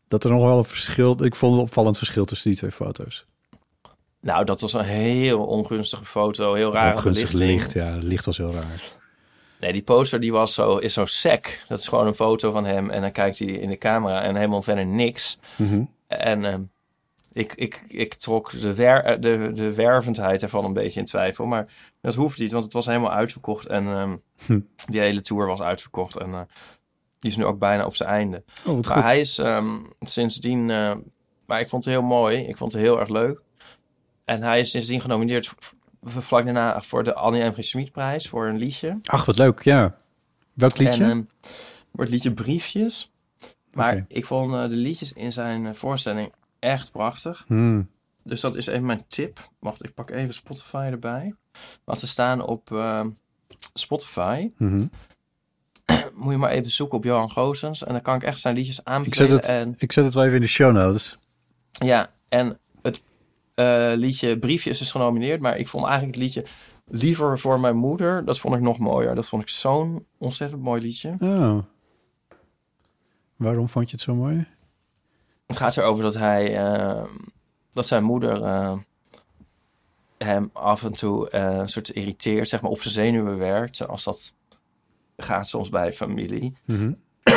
[0.08, 1.24] Dat er nog wel een verschil...
[1.24, 3.26] Ik vond een opvallend verschil tussen die twee foto's.
[4.24, 6.54] Nou, dat was een heel ongunstige foto.
[6.54, 7.86] Heel raar gunstig licht, ja.
[7.86, 8.82] Het licht was heel raar.
[9.60, 11.64] Nee, die poster die was zo, is zo sec.
[11.68, 12.90] Dat is gewoon een foto van hem.
[12.90, 15.38] En dan kijkt hij in de camera en helemaal verder niks.
[15.56, 15.82] Mhm.
[16.06, 16.60] En ehm,
[17.32, 21.44] ik, ik, ik trok de, wer, eh, de, de wervendheid ervan een beetje in twijfel.
[21.46, 21.66] Maar
[22.00, 23.66] dat hoeft niet, want het was helemaal uitverkocht.
[23.66, 24.60] En ehm, Hm.
[24.90, 26.16] die hele tour was uitverkocht.
[26.16, 26.40] En eh,
[27.18, 28.42] die is nu ook bijna op zijn einde.
[28.66, 29.02] Oh, Maar goed.
[29.02, 29.68] hij is ehm,
[30.00, 30.70] sindsdien...
[30.70, 30.94] eh,
[31.46, 32.36] maar ik vond het heel mooi.
[32.38, 33.40] Ik vond het heel erg leuk.
[34.24, 35.54] En hij is sindsdien genomineerd
[36.02, 37.52] vlak daarna voor de Annie M.
[37.52, 37.64] G.
[37.64, 38.98] Schmid-prijs voor een liedje.
[39.02, 39.96] Ach, wat leuk, ja.
[40.52, 41.04] Welk liedje?
[41.04, 41.30] En
[41.90, 43.12] wordt het liedje Briefjes.
[43.72, 47.44] Maar ik vond eh, de liedjes in zijn eh, voorstelling echt prachtig.
[47.46, 47.88] Hmm.
[48.22, 49.50] Dus dat is even mijn tip.
[49.58, 51.34] Wacht, ik pak even Spotify erbij.
[51.84, 53.08] Want ze staan op ehm,
[53.74, 54.50] Spotify.
[54.56, 54.86] Mhm.
[56.14, 57.84] Moet je maar even zoeken op Johan Goossens.
[57.84, 60.22] En dan kan ik echt zijn liedjes Ik, zet het, En ik zet het wel
[60.22, 61.18] even in de show notes.
[61.70, 62.58] Ja, en
[63.54, 65.40] eh, liedje Briefje is dus genomineerd.
[65.40, 66.44] Maar ik vond eigenlijk het liedje
[66.86, 68.24] Liever voor mijn moeder.
[68.24, 69.14] Dat vond ik nog mooier.
[69.14, 71.16] Dat vond ik zo'n ontzettend mooi liedje.
[71.20, 71.58] Oh.
[73.36, 74.46] Waarom vond je het zo mooi?
[75.46, 76.56] Het gaat erover dat hij...
[76.56, 77.04] eh,
[77.70, 78.78] dat zijn moeder eh,
[80.18, 82.48] hem af en toe eh, een soort irriteert.
[82.48, 83.76] Zeg maar op zijn zenuwen werkt.
[83.76, 84.34] Zoals dat
[85.16, 86.56] gaat soms bij familie.
[86.64, 86.92] Mhm.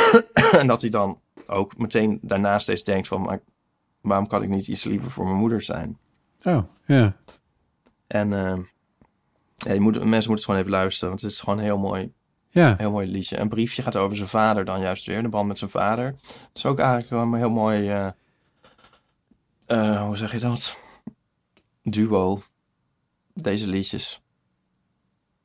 [0.60, 3.22] en dat hij dan ook meteen daarna steeds denkt van...
[3.22, 3.40] Maar
[4.00, 5.98] waarom kan ik niet iets liever voor mijn moeder zijn?
[6.42, 7.16] Oh, ja.
[8.06, 8.58] En eh,
[9.56, 11.78] ja, je moet, mensen moeten het gewoon even luisteren, want het is gewoon een heel
[11.78, 12.12] mooi,
[12.50, 12.74] Ja.
[12.78, 13.38] heel mooi liedje.
[13.38, 16.04] Een briefje gaat over zijn vader dan juist weer, de band met zijn vader.
[16.06, 18.08] Het is ook eigenlijk wel een heel mooi, eh,
[19.66, 20.76] eh, hoe zeg je dat?
[21.82, 22.42] Duo,
[23.34, 24.22] deze liedjes.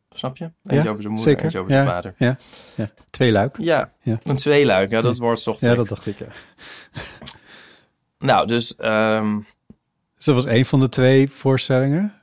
[0.10, 0.43] Snap je?
[0.63, 1.43] Eentje Ja, over zijn moeder, zeker.
[1.43, 1.77] eentje over Ja.
[1.84, 2.13] zijn vader.
[2.17, 2.38] Ja.
[2.75, 2.91] ja.
[3.10, 3.58] Twee luik.
[3.60, 4.19] Ja, Ja.
[4.23, 5.77] een tweeluik, ja, dat woord zocht Ja, ik.
[5.77, 6.25] dat dacht ik, ja.
[8.19, 9.39] Nou, dus ehm,
[10.23, 12.13] Dus dat was één van de twee voorstellingen.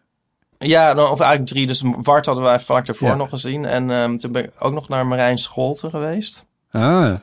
[0.59, 1.67] Ja, nou, of eigenlijk drie.
[1.67, 3.15] Dus Wart hadden wij vlak daarvoor Ja.
[3.15, 3.65] nog gezien.
[3.65, 6.45] En ehm, toen ben ik ook nog naar Marijn Scholten geweest.
[6.71, 7.15] Ah,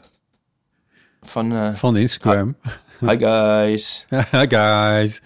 [1.22, 2.56] Van, eh, van Instagram.
[3.00, 4.06] hi guys.
[4.32, 5.22] Hi guys.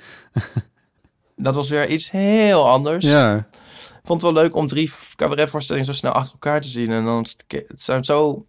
[1.35, 3.05] Dat was weer iets heel anders.
[3.05, 3.35] Ja.
[3.35, 6.91] Ik vond het wel leuk om drie cabaretvoorstellingen zo snel achter elkaar te zien.
[6.91, 8.45] En dan, het zijn zo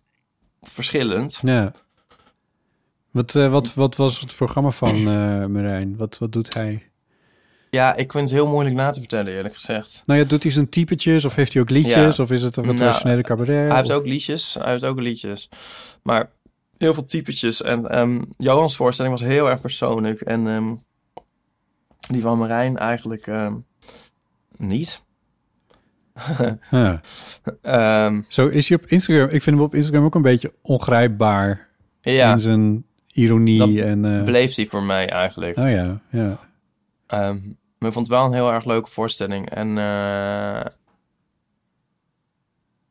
[0.60, 1.38] verschillend.
[1.42, 1.72] ja.
[3.10, 5.96] Wat, eh, wat, wat was het programma van eh Marijn?
[5.96, 6.91] Wat, wat doet hij?
[7.76, 10.02] Ja, ik vind het heel moeilijk na te vertellen, eerlijk gezegd.
[10.06, 12.16] Nou ja, doet hij zijn typetjes of heeft hij ook liedjes?
[12.16, 12.22] Ja.
[12.22, 13.66] Of is het een Nou, traditionele cabaret?
[13.68, 14.54] Hij heeft Of- ook liedjes.
[14.54, 15.48] Hij heeft ook liedjes.
[16.02, 16.30] Maar
[16.78, 17.62] heel veel typetjes.
[17.62, 20.20] En ehm Johans voorstelling was heel erg persoonlijk.
[20.20, 20.74] En ehm,
[22.10, 23.54] die van Marijn eigenlijk ehm,
[24.56, 25.02] niet.
[26.70, 27.00] Ja.
[28.28, 29.24] Zo is hij op Instagram.
[29.24, 31.68] Ik vind hem op Instagram ook een beetje ongrijpbaar
[32.00, 34.04] ja, in zijn ironie Dat en.
[34.18, 35.56] eh, bleef die voor mij eigenlijk.
[35.56, 36.38] oh ja, ja.
[37.82, 39.50] Maar ik vond het wel een heel erg leuke voorstelling.
[39.50, 40.72] En eh,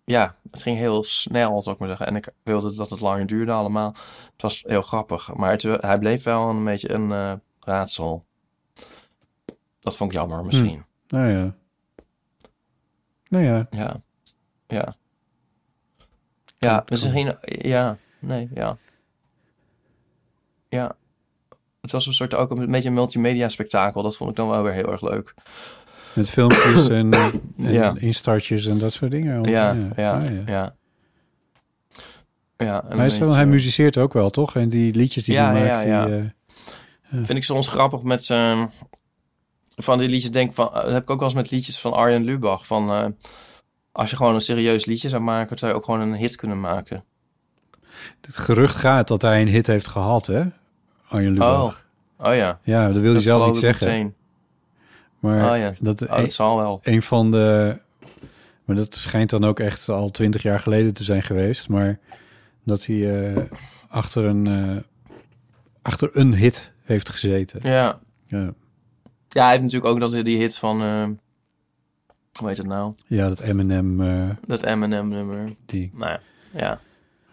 [0.03, 2.07] ja, het ging heel snel, zou ik maar zeggen.
[2.07, 3.95] En ik wilde dat het langer duurde allemaal.
[4.31, 5.33] Het was heel grappig.
[5.33, 8.25] Maar het, hij bleef wel een beetje een eh, raadsel.
[9.79, 10.85] Dat vond ik jammer misschien.
[11.07, 11.55] Nou ja.
[13.27, 13.67] Nou ja.
[13.69, 14.01] Ja.
[14.67, 14.95] Ja.
[16.57, 17.35] Ja, misschien...
[17.45, 17.97] Ja.
[18.19, 18.77] Nee, ja.
[20.69, 20.95] Ja.
[21.81, 24.03] Het was een soort ook een beetje een multimedia spektakel.
[24.03, 25.33] Dat vond ik dan wel weer heel erg leuk.
[26.15, 27.93] Met filmpjes en, en Ja.
[27.99, 29.43] instartjes en dat soort dingen.
[29.43, 30.75] Ja, ja, Ah, ja.
[32.57, 32.81] ja.
[32.81, 34.55] en Maar hij, is wel- hij muziceert ook wel, toch?
[34.55, 36.05] En die liedjes die Ja, hij ja, maakt, ja.
[36.05, 36.15] die...
[36.15, 36.29] eh,
[37.09, 38.71] Vind ik soms grappig met zijn...
[39.75, 40.69] Van die liedjes denk ik van...
[40.73, 42.65] Dat heb ik ook wel eens met liedjes van Arjen Lubach.
[42.67, 43.05] Van eh,
[43.91, 45.57] als je gewoon een serieus liedje zou maken...
[45.57, 47.03] zou je ook gewoon een hit kunnen maken.
[48.21, 50.43] het gerucht gaat dat hij een hit heeft gehad, hè?
[51.11, 51.85] Arjen Lubach.
[52.17, 52.59] Oh, oh ja.
[52.63, 53.87] Ja, dat wil hij zelf niet zeggen.
[53.87, 54.13] meteen.
[55.19, 55.73] Maar Oh ja.
[55.79, 56.79] dat, Oh, dat zal wel.
[56.83, 57.77] een van de...
[58.65, 61.69] Maar dat schijnt dan ook echt al twintig jaar geleden te zijn geweest.
[61.69, 61.99] Maar
[62.63, 63.41] dat hij eh,
[63.89, 64.77] achter, een, eh,
[65.81, 67.59] achter een hit heeft gezeten.
[67.69, 67.99] Ja.
[68.27, 68.53] Ja,
[69.27, 70.81] Ja, hij heeft natuurlijk ook dat, die hit van...
[70.81, 71.07] eh,
[72.39, 72.93] hoe heet het nou?
[73.07, 73.97] ja dat Eminem,
[74.47, 75.55] Dat Eminem nummer.
[75.65, 75.91] die...
[75.93, 76.19] Nou ja.
[76.59, 76.79] Ja.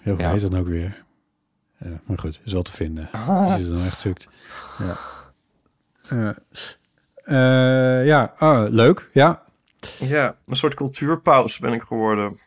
[0.02, 0.30] Ja, hoe Ja.
[0.30, 1.04] heet dat nou ook weer?
[1.78, 3.10] Ja, maar goed, is wel te vinden.
[3.28, 4.28] Als je het dan echt zoekt.
[4.78, 4.98] Ja.
[6.10, 6.36] Ja.
[7.22, 9.08] Eh, ja, ah, leuk.
[9.12, 9.42] Ja.
[9.98, 12.40] Ja, een soort cultuurpaus ben ik geworden.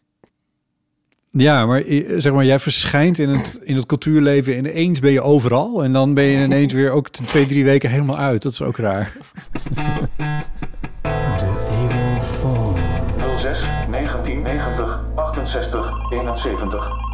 [1.30, 1.84] Ja, maar
[2.18, 5.84] zeg maar, jij verschijnt in het, in het cultuurleven en ineens ben je overal.
[5.84, 8.42] En dan ben je ineens weer ook twee, drie weken helemaal uit.
[8.42, 9.18] Dat is ook raar.
[13.38, 17.11] 06 1990 68 71.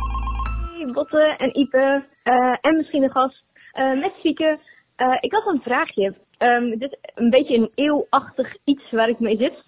[0.98, 4.60] Botte en Ipe eh, en misschien een gast eh, met Fieke.
[4.96, 6.16] Eh, ik had een vraagje.
[6.38, 9.64] Ehm, dit is een beetje een eeuwachtig iets waar ik mee zit.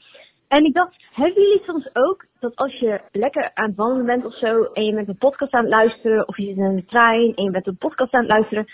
[0.48, 4.26] En ik dacht, hebben jullie soms ook dat als je lekker aan het wandelen bent
[4.26, 6.86] of zo en je bent een podcast aan het luisteren of je zit in de
[6.86, 8.66] trein en je bent een podcast aan het luisteren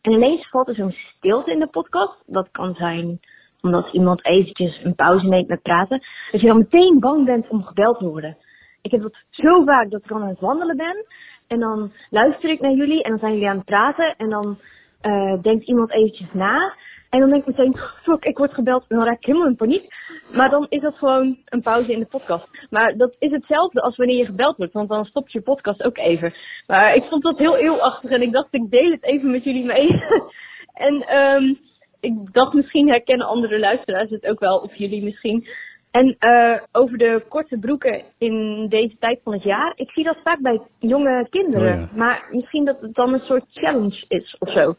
[0.00, 2.22] en ineens valt er zo'n stilte in de podcast.
[2.26, 3.20] Dat kan zijn
[3.60, 6.02] omdat iemand eventjes een pauze neemt met praten.
[6.30, 8.36] Dat je dan meteen bang bent om gebeld te worden.
[8.82, 11.06] Ik heb dat zo vaak dat ik aan het wandelen ben.
[11.50, 14.14] En dan luister ik naar jullie en dan zijn jullie aan het praten.
[14.16, 14.58] En dan
[15.00, 16.74] eh, denkt iemand eventjes na.
[17.08, 18.84] En dan denk ik meteen, fuck, ik word gebeld.
[18.88, 19.94] En dan raak ik helemaal in paniek.
[20.32, 22.48] Maar dan is dat gewoon een pauze in de podcast.
[22.70, 24.72] Maar dat is hetzelfde als wanneer je gebeld wordt.
[24.72, 26.34] Want dan stopt je podcast ook even.
[26.66, 28.10] Maar ik vond dat heel eeuwachtig.
[28.10, 30.02] En ik dacht, ik deel het even met jullie mee.
[30.88, 31.54] en ehm
[32.00, 34.58] ik dacht, misschien herkennen andere luisteraars het ook wel.
[34.58, 35.48] Of jullie misschien.
[35.90, 39.72] En eh, over de korte broeken in deze tijd van het jaar.
[39.76, 41.72] Ik zie dat vaak bij jonge kinderen.
[41.72, 41.88] Oh ja.
[41.96, 44.74] Maar misschien dat het dan een soort challenge is of zo.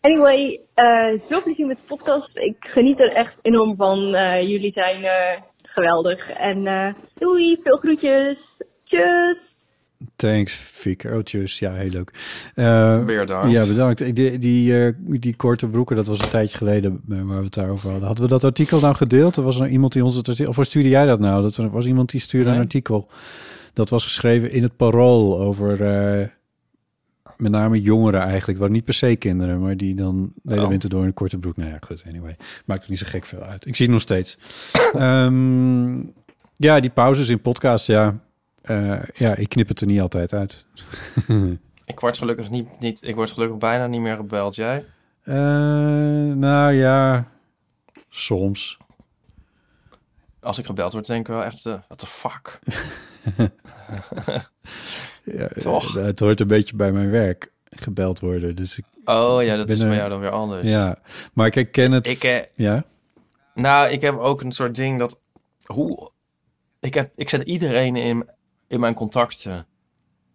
[0.00, 2.36] Anyway, eh veel plezier met de podcast.
[2.36, 4.14] Ik geniet er echt enorm van.
[4.14, 5.04] Eh, jullie zijn
[5.62, 6.30] geweldig.
[6.30, 8.38] En doei, veel groetjes.
[8.84, 9.49] Tjus.
[10.16, 11.08] Thanks, Fieke.
[11.08, 11.58] Oh, tjus.
[11.58, 12.10] Ja, heel leuk.
[12.54, 13.50] Eh, Weer bedankt.
[13.50, 14.00] Ja, bedankt.
[14.00, 17.44] Ik- Die, die, eh, die korte broeken, dat was een tijdje geleden eh, waar we
[17.44, 18.06] het daarover hadden.
[18.06, 19.36] Hadden we dat artikel nou gedeeld?
[19.36, 20.50] Er was er iemand die ons het artikel...
[20.50, 21.42] Of waar stuurde jij dat nou?
[21.42, 23.08] Dat er was iemand die stuurde een artikel.
[23.72, 25.82] Dat was geschreven in het Parool over...
[25.84, 26.26] eh,
[27.36, 28.58] met name jongeren eigenlijk.
[28.58, 30.68] waren niet per se kinderen, maar die dan de hele Oh.
[30.70, 31.56] winter door in een korte broek.
[31.56, 32.36] Nou ja, goed, anyway.
[32.64, 33.66] Maakt er niet zo gek veel uit.
[33.66, 34.38] Ik zie het nog steeds.
[34.96, 35.98] Ehm,
[36.56, 38.18] ja, die pauzes in podcast, ja.
[38.62, 40.64] Eh, ja, ik knip het er niet altijd uit.
[41.86, 44.54] Ik word gelukkig niet, niet, ik word gelukkig bijna niet meer gebeld.
[44.54, 44.84] Jij?
[45.22, 45.34] Eh,
[46.34, 47.26] nou ja,
[48.08, 48.78] soms.
[50.40, 52.58] Als ik gebeld word, denk ik wel echt, uh, what the fuck?
[55.24, 55.94] Ja, Toch?
[55.94, 58.56] Het hoort een beetje bij mijn werk, gebeld worden.
[58.56, 60.70] Dus ik, Oh ja, dat is bij jou dan weer anders.
[60.70, 60.98] ja,
[61.32, 62.06] maar ik herken het.
[62.06, 62.84] Ik, eh, ja,
[63.54, 65.20] nou, ik heb ook een soort ding dat,
[65.64, 66.10] hoe,
[66.80, 68.28] ik heb, ik zet iedereen in,
[68.70, 69.66] in mijn contacten,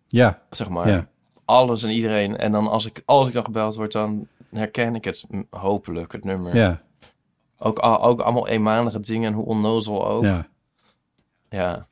[0.08, 0.88] ja, zeg maar.
[0.90, 1.08] ja,
[1.46, 2.38] Alles en iedereen.
[2.38, 6.24] En dan als ik, als ik dan gebeld word, dan herken ik het hopelijk, het
[6.24, 6.56] nummer.
[6.56, 6.82] ja,
[7.58, 10.24] Ook, al- ook allemaal eenmalige dingen en hoe onnozel ook.
[10.24, 10.48] ja.
[11.50, 11.88] Ja.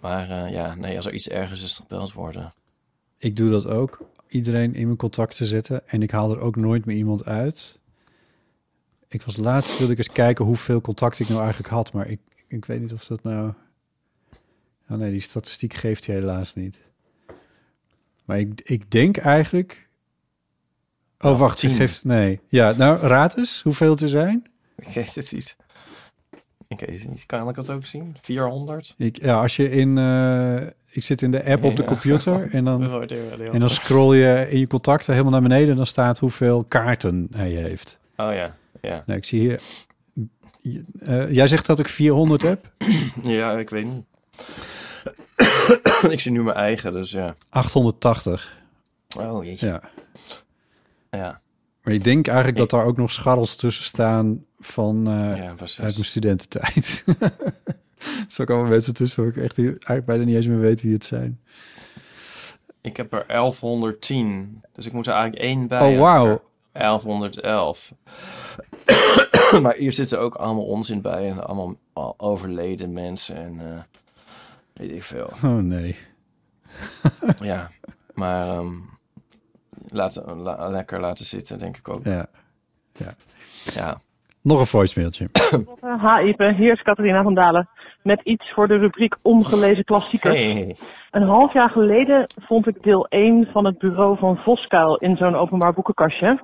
[0.00, 2.52] Maar eh, ja, nee, als er iets ergens is gebeld worden.
[3.18, 4.00] Ik doe dat ook.
[4.28, 5.88] Iedereen in mijn contacten zetten.
[5.88, 7.78] En ik haal er ook nooit meer iemand uit.
[9.08, 11.92] Ik was laatst, wilde ik eens kijken hoeveel contact ik nou eigenlijk had.
[11.92, 13.52] Maar ik, ik weet niet of dat nou...
[14.90, 16.80] Oh nee, die statistiek geeft hij helaas niet.
[18.24, 19.88] Maar ik, ik denk eigenlijk...
[21.20, 21.62] Oh, Ja, wacht.
[21.62, 21.78] Ik tien.
[21.78, 22.40] geef, nee.
[22.48, 24.46] Ja, nou, raad eens hoeveel er zijn.
[24.76, 25.56] Ik weet het niet.
[26.68, 27.26] Ik weet het niet.
[27.26, 28.16] Kan ik dat ook zien?
[28.20, 28.94] 400?
[28.98, 29.98] Ik, ja, als je in...
[29.98, 31.88] eh, ik zit in de app op de Ja.
[31.88, 33.08] computer en dan...
[33.52, 37.28] En dan scroll je in je contacten helemaal naar beneden en dan staat hoeveel kaarten
[37.36, 37.98] hij heeft.
[38.16, 39.02] Oh ja, ja.
[39.06, 39.60] Nou, ik zie hier.
[41.00, 42.72] eh, jij zegt dat ik 400 heb?
[43.22, 44.04] Ja, ik weet niet.
[46.14, 47.34] ik zie nu mijn eigen, dus ja.
[47.48, 48.58] 880.
[49.18, 49.66] Oh jeetje.
[49.66, 49.80] Ja.
[51.10, 51.40] Ja,
[51.82, 55.02] Maar ik denk eigenlijk dat daar ook nog scharrels tussen staan van
[55.36, 55.80] ja, precies.
[55.80, 57.04] uit mijn studententijd.
[58.28, 61.04] Zo allemaal mensen tussen waar ik echt eigenlijk bijna niet eens meer weet wie het
[61.04, 61.40] zijn.
[62.80, 64.62] Ik heb er 1110.
[64.72, 65.92] Dus ik moet er eigenlijk één bij.
[65.94, 66.26] Oh, wauw.
[66.26, 66.40] er
[66.72, 67.92] 1111.
[69.62, 71.30] maar hier zitten ook allemaal onzin bij.
[71.30, 73.36] En allemaal al overleden mensen.
[73.36, 73.82] En eh,
[74.80, 75.30] weet ik veel.
[75.44, 75.96] Oh nee.
[77.52, 77.68] ja,
[78.14, 78.72] maar ehm,
[79.88, 82.04] laten, la- lekker laten zitten, denk ik ook.
[82.04, 82.26] Ja.
[83.74, 84.00] Ja.
[84.42, 85.28] Nog een voicemailtje.
[85.80, 87.68] Ha, Ipe, hier is Catharina van Dalen.
[88.02, 90.30] Met iets voor de rubriek Ongelezen Klassieker.
[90.30, 90.76] Hey.
[91.10, 95.34] Een half jaar geleden vond ik deel 1 van het bureau van Voskuil in zo'n
[95.34, 96.40] openbaar boekenkastje.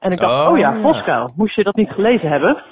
[0.00, 0.80] En ik dacht, Oh, oh, ja, ja.
[0.80, 2.62] Voskuil, moest je dat niet gelezen hebben?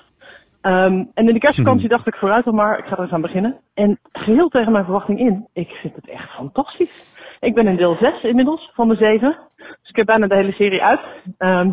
[0.60, 3.20] Ehm, en in de kerstvakantie dacht ik vooruit al maar, ik ga er eens aan
[3.20, 3.56] beginnen.
[3.74, 7.16] En geheel tegen mijn verwachting in, ik vind het echt fantastisch.
[7.40, 9.36] Ik ben in deel 6 inmiddels, van de 7.
[9.56, 11.00] Dus ik heb bijna de hele serie uit.
[11.38, 11.70] Ehm,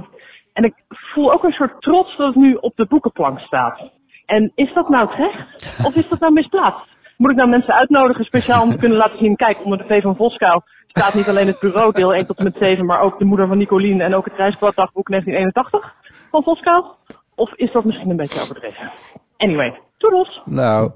[0.54, 3.92] en ik voel ook een soort trots dat het nu op de boekenplank staat.
[4.26, 5.86] En is dat nou terecht?
[5.86, 6.94] Of is dat nou misplaatst?
[7.18, 9.36] Moet ik nou mensen uitnodigen speciaal om te kunnen laten zien...
[9.36, 12.44] kijk, onder de V van Voskuil staat niet alleen het bureau deel 1 tot en
[12.44, 12.86] met 7...
[12.86, 15.96] maar ook de moeder van Nicolien en ook het reiskwartdagboek 1981
[16.32, 16.96] van Voskuil?
[17.36, 18.92] Of is dat misschien een beetje overdreven?
[19.38, 20.42] Anyway, toedels!
[20.46, 20.92] Nou,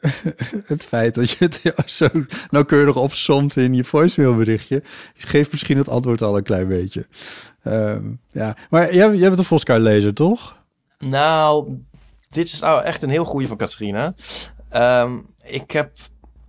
[0.72, 2.08] het feit dat je het zo
[2.50, 4.82] nauwkeurig opsomt in je voicemailberichtje...
[5.16, 7.06] geeft misschien het antwoord al een klein beetje.
[7.62, 10.62] Ehm, ja, maar jij, jij bent een Voskuil-lezer, toch?
[10.98, 11.78] Nou,
[12.28, 14.14] dit is nou echt een heel goede van Katrina.
[14.68, 15.90] Ehm, ik heb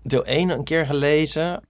[0.03, 1.61] deel 1 een keer gelezen.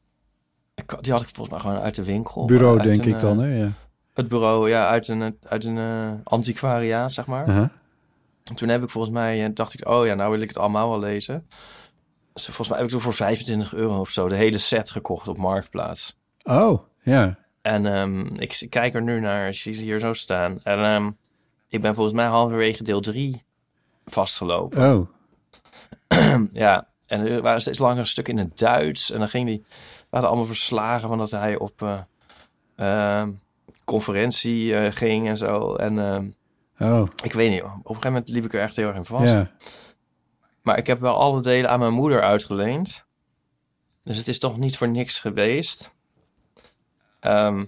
[1.01, 2.45] Die had ik volgens mij gewoon uit de winkel.
[2.45, 3.57] Bureau, denk een, ik dan, eh, hè?
[3.57, 3.71] Ja.
[4.13, 7.47] Het bureau, ja, uit een, uit een eh, antiquariaat, zeg maar.
[7.47, 7.69] Uh-huh.
[8.55, 10.89] Toen heb ik volgens mij, eh, dacht ik, oh ja, nou wil ik het allemaal
[10.89, 11.47] wel lezen.
[12.33, 15.27] Dus volgens mij heb ik toen voor 25 euro of zo de hele set gekocht
[15.27, 16.17] op Marktplaats.
[16.43, 17.37] Oh, ja.
[17.61, 20.59] En ehm, ik, kijk er nu naar, zie ze hier zo staan.
[20.63, 21.11] En ehm,
[21.67, 23.43] ik ben volgens mij halverwege deel 3
[24.05, 24.93] vastgelopen.
[24.93, 25.07] Oh,
[26.53, 29.11] ja, en er waren steeds langere stukken in het Duits.
[29.11, 29.65] En dan ging die,
[30.09, 31.99] waren allemaal verslagen van dat hij op eh,
[32.75, 33.31] ehm,
[33.83, 35.75] conferentie eh, ging en zo.
[35.75, 36.29] En ehm,
[36.91, 39.05] oh, ik weet niet, op een gegeven moment liep ik er echt heel erg in
[39.05, 39.33] vast.
[39.33, 39.51] ja.
[40.61, 43.05] Maar ik heb wel alle delen aan mijn moeder uitgeleend.
[44.03, 45.93] Dus het is toch niet voor niks geweest.
[47.19, 47.65] Ehm,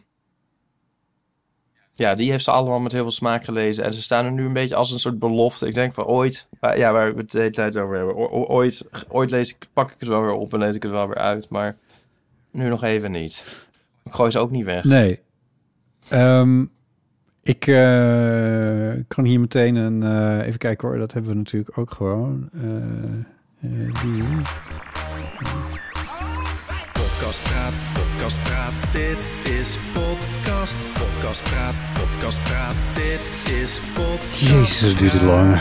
[1.94, 3.84] ja, die heeft ze allemaal met heel veel smaak gelezen.
[3.84, 5.68] En ze staan er nu een beetje als een soort belofte.
[5.68, 8.16] Ik denk van ooit, ja, waar we het de hele tijd over hebben.
[8.50, 11.08] Ooit, ooit lees ik, pak ik het wel weer op en lees ik het wel
[11.08, 11.50] weer uit.
[11.50, 11.78] Maar
[12.52, 13.66] nu nog even niet.
[14.04, 14.84] Ik gooi ze ook niet weg.
[14.84, 15.22] Nee.
[16.10, 16.62] Ehm,
[17.44, 20.04] ik eh, kan hier meteen een...
[20.04, 22.50] eh, even kijken hoor, dat hebben we natuurlijk ook gewoon.
[22.54, 22.64] Eh,
[23.62, 24.24] eh, die.
[26.94, 29.18] Podcast Praat, Podcast Praat, dit
[29.60, 30.76] is Podcast.
[30.94, 34.40] Podcast Praat, Podcast Praat, dit is Podcast.
[34.40, 35.60] Jezus, duurt het lang.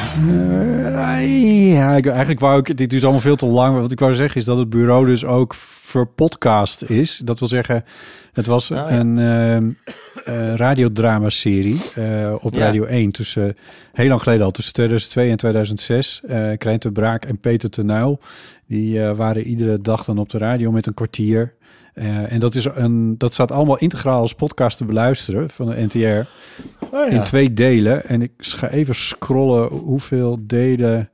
[1.72, 2.76] Ja, ik, eigenlijk wou ik...
[2.76, 3.78] Dit duurt allemaal veel te lang.
[3.78, 5.55] Wat ik wou zeggen is dat het bureau dus ook
[5.93, 7.20] verpodcast is.
[7.24, 7.84] Dat wil zeggen,
[8.32, 8.90] het was ja.
[8.90, 9.70] een ehm,
[10.24, 12.61] eh, radiodrama-serie eh, op Ja.
[12.61, 13.11] Radio 1.
[13.11, 13.57] Tussen,
[13.93, 16.20] heel lang geleden al, tussen 2002 en 2006.
[16.26, 18.20] eh Krijn Braak en Peter Tenuil.
[18.66, 21.55] Die waren iedere dag dan op de radio met een kwartier.
[21.95, 26.28] En dat, is een, dat staat allemaal integraal als podcast te beluisteren van de NTR.
[27.14, 28.07] In twee delen.
[28.09, 31.11] En ik ga even scrollen hoeveel delen...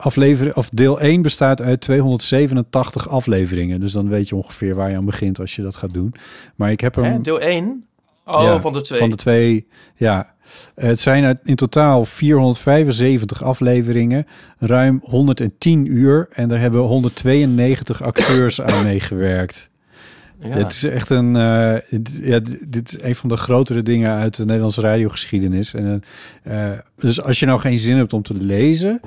[0.00, 3.80] Aflevering, of deel 1 bestaat uit 287 afleveringen.
[3.80, 6.14] Dus dan weet je ongeveer waar je aan begint als je dat gaat doen.
[6.54, 7.04] Maar ik heb hem...
[7.04, 7.84] Hè, deel 1?
[8.24, 8.98] Oh, Ja, van de twee.
[8.98, 10.34] Van de twee, ja.
[10.74, 14.26] Het zijn uit- in totaal 475 afleveringen,
[14.58, 16.28] ruim 110 uur.
[16.32, 19.70] En daar hebben 192 acteurs aan meegewerkt.
[20.40, 20.48] Ja.
[20.48, 24.14] Het is echt een, eh, dit- ja, dit dit is een van de grotere dingen
[24.16, 25.74] uit de Nederlandse radiogeschiedenis.
[25.74, 26.02] En,
[26.42, 29.00] eh, eh, dus als je nou geen zin hebt om te lezen,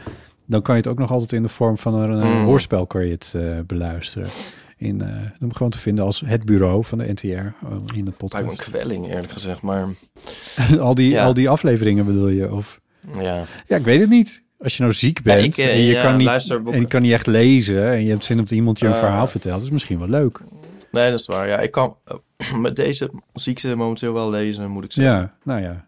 [0.52, 2.44] dan kan je het ook nog altijd in de vorm van een, Mm.
[2.44, 4.28] hoorspel kan je het eh, beluisteren.
[4.78, 5.08] In, eh
[5.42, 8.00] om gewoon te vinden als het bureau van de NTR eh, in de Lijkt me
[8.06, 8.56] een podcast.
[8.62, 9.62] kwelling, eerlijk gezegd.
[9.62, 9.88] Maar
[10.80, 11.24] al, die, Ja.
[11.26, 12.52] al die afleveringen bedoel je?
[12.54, 12.80] Of,
[13.20, 14.44] ja, ja, ik weet het niet.
[14.60, 17.02] Als je nou ziek bent ik, eh, en, je ja, kan niet, en je kan
[17.02, 17.92] niet echt lezen...
[17.92, 19.00] en je hebt zin om dat iemand je een Eh.
[19.00, 19.62] verhaal vertelt...
[19.62, 20.40] is misschien wel leuk.
[20.92, 21.48] nee, dat is waar.
[21.48, 21.96] Ja, ik kan
[22.62, 25.14] met deze ziekte momenteel wel lezen, moet ik zeggen.
[25.16, 25.86] Ja, nou ja.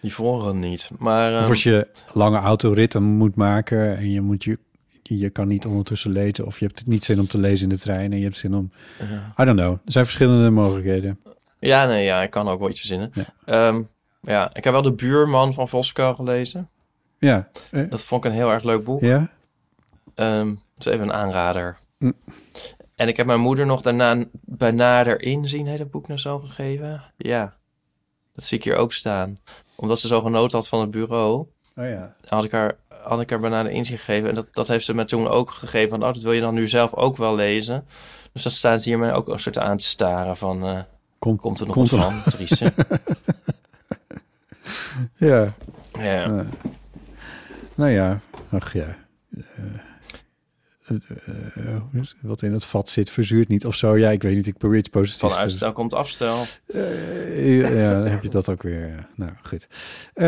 [0.00, 0.90] Die vorige niet.
[0.98, 4.58] Maar Of ehm, als je lange autoritten moet maken en je, moet je,
[5.02, 6.46] je kan niet ondertussen lezen...
[6.46, 8.54] of je hebt niet zin om te lezen in de trein en je hebt zin
[8.54, 8.72] om...
[8.98, 9.42] ja.
[9.42, 9.72] I don't know.
[9.72, 11.20] Er zijn verschillende mogelijkheden.
[11.58, 13.10] ja, nee, ja, ik kan ook wel iets verzinnen.
[13.14, 13.24] Ja.
[13.46, 13.82] Ja.
[14.22, 16.68] ja, ik heb wel De Buurman van Voskuil gelezen.
[17.18, 17.48] Ja.
[17.70, 19.00] Eh, Dat vond ik een heel erg leuk boek.
[19.00, 19.30] ja?
[20.14, 21.78] Ehm, dat is even een aanrader.
[21.98, 22.12] Hm.
[22.94, 27.02] En ik heb mijn moeder nog daarna bij nader inzien het boek nou zo gegeven.
[27.16, 27.56] Ja,
[28.34, 29.38] dat zie ik hier ook staan.
[29.80, 32.14] Omdat ze zo genoten had van het bureau, Oh ja.
[32.28, 34.28] had ik haar, had ik haar bij nader inzien gegeven.
[34.28, 35.88] En dat, dat heeft ze me toen ook gegeven.
[35.88, 37.86] Van, oh, dat wil je dan nu zelf ook wel lezen.
[38.32, 40.64] Dus dat staan ze hier mij ook een soort aan te staren van...
[40.66, 40.78] eh,
[41.18, 42.58] Komt, komt er nog komt wat er- van?
[45.16, 45.52] Ja.
[45.98, 46.44] ja.
[47.74, 48.20] Nou ja,
[48.50, 48.96] ach ja.
[49.36, 49.64] Eh,
[50.90, 52.14] het?
[52.22, 53.96] wat in het vat zit, verzuurt niet of zo.
[53.98, 54.46] Ja, ik weet niet.
[54.46, 56.36] Ik probeer iets positiefs Van te- uitstel komt afstel.
[56.66, 59.06] Eh, ja, dan heb je dat ook weer.
[59.16, 59.68] Nou, goed.
[60.14, 60.26] Eh,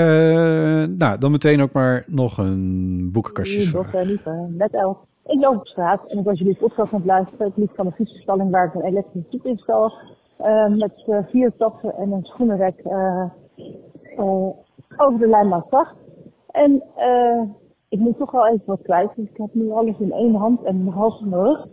[0.98, 3.82] nou, dan meteen ook maar nog een boekenkastjesvraag.
[3.82, 4.96] Dochter, lieve, net elf.
[5.26, 7.46] Ik loop op straat en ik was jullie podcast aan het luisteren.
[7.46, 9.92] Ik liep van een fietsenstalling waar ik een elektrische fiets instal.
[10.38, 10.92] eh met
[11.30, 13.22] vier tassen en een schoenenrek eh,
[14.16, 14.46] eh,
[14.96, 15.94] over de lijnbaan zag.
[16.50, 17.40] En eh,
[17.92, 19.10] ik moet toch wel even wat kwijt.
[19.16, 21.66] Dus ik heb nu alles in één hand en half rug.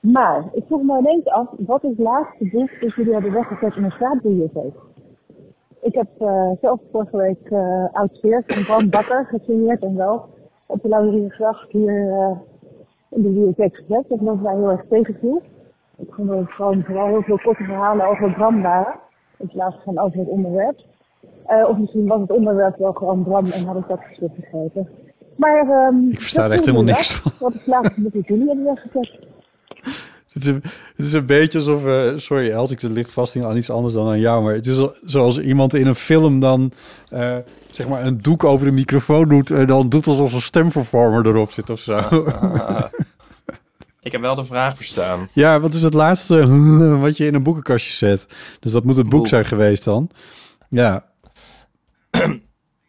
[0.00, 3.76] Maar ik vroeg me ineens af, wat is het laatste boek dat jullie hebben weggezet
[3.76, 4.74] in een straatbibliotheek?
[5.80, 10.24] Ik heb eh, zelf vorige week eh Oud van Bram Bakker gesigneerd en wel
[10.66, 12.30] op de Lauriergracht hier eh,
[13.10, 14.08] in de bibliotheek gezet.
[14.08, 15.42] Dat was mij heel erg tegenviel.
[15.96, 18.94] Ik vond dat het gewoon vooral heel veel korte verhalen over Bram waren.
[19.38, 20.78] In plaats van over het onderwerp.
[21.68, 24.88] Of misschien was het onderwerp wel gewoon Bram en had ik dat geschrift gegeten.
[25.36, 27.32] Maar ehm Ik versta er echt helemaal niks van.
[27.38, 29.10] Wat ik laatst met jullie hebben weggezet.
[30.34, 30.62] Het is, een,
[30.96, 31.86] het is een beetje alsof...
[31.86, 34.42] eh, sorry, als ik de lichtvasting aan iets anders dan aan jou.
[34.42, 36.72] Maar het is al- zoals iemand in een film dan...
[37.10, 37.36] eh,
[37.72, 39.50] zeg maar een doek over de microfoon doet...
[39.50, 41.98] en dan doet alsof een stemvervormer erop zit of zo.
[44.00, 45.28] Ik heb wel de vraag verstaan.
[45.32, 46.46] ja, wat is het laatste
[47.00, 48.26] wat je in een boekenkastje zet?
[48.60, 49.28] Dus dat moet het boek Boek.
[49.28, 50.10] zijn geweest dan.
[50.68, 51.04] Ja,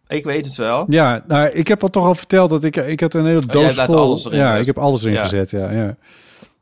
[0.07, 0.85] Ik weet het wel.
[0.89, 2.75] ja nou, ik heb al toch al verteld dat ik...
[2.75, 3.97] Ik had een hele Oh, doos laat vol...
[3.97, 4.59] alles erin ja, dus.
[4.59, 5.23] ik heb alles erin Ja.
[5.23, 5.71] gezet, ja.
[5.71, 5.95] ja.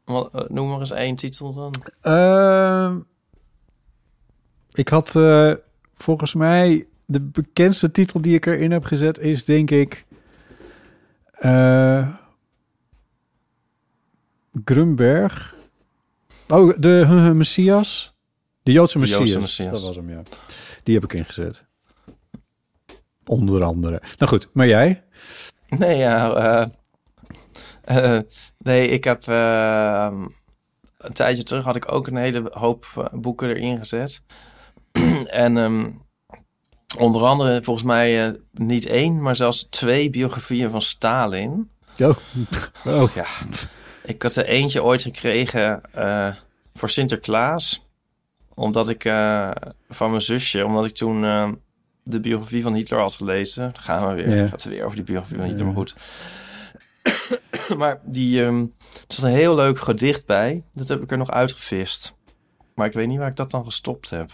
[0.06, 1.74] Wat, eh, Noem maar eens één titel dan.
[2.02, 3.00] Ehm,
[4.72, 5.54] ik had eh,
[5.96, 10.06] volgens mij de bekendste titel die ik erin heb gezet is denk ik
[11.32, 12.08] eh,
[14.66, 15.56] Grunberg.
[16.48, 18.14] Oh, de Messias.
[18.64, 19.20] De Joodse De Messias.
[19.20, 19.72] Joodse Messias.
[19.72, 20.22] Dat was hem, ja.
[20.84, 21.66] Die heb ik ingezet.
[23.26, 24.02] Onder andere.
[24.18, 25.04] Nou goed, maar jij?
[25.70, 26.34] Nee, ja.
[27.84, 28.22] eh, eh,
[28.58, 29.28] nee, ik heb.
[29.28, 30.12] eh,
[30.98, 34.24] een tijdje terug had ik ook een hele hoop eh, boeken erin gezet.
[35.46, 35.90] en ehm,
[36.98, 41.72] onder andere, volgens mij niet één, maar zelfs twee biografieën van Stalin.
[42.00, 42.16] Oh.
[42.86, 43.14] oh.
[43.16, 43.26] Ja.
[44.04, 45.82] Ik had er eentje ooit gekregen
[46.74, 47.88] voor Sinterklaas.
[48.54, 49.02] Omdat ik
[49.90, 51.52] van mijn zusje, omdat ik toen eh,
[52.04, 53.62] de biografie van Hitler had gelezen.
[53.64, 54.36] Dan gaan we weer.
[54.36, 54.48] Ja.
[54.48, 55.72] Gaat het weer over die biografie van Hitler, Ja.
[55.74, 55.96] maar goed.
[57.80, 58.60] maar die, ehm,
[59.08, 60.64] er zat een heel leuk gedicht bij.
[60.74, 62.16] Dat heb ik er nog uitgevist.
[62.76, 64.30] Maar ik weet niet waar ik dat dan gestopt heb.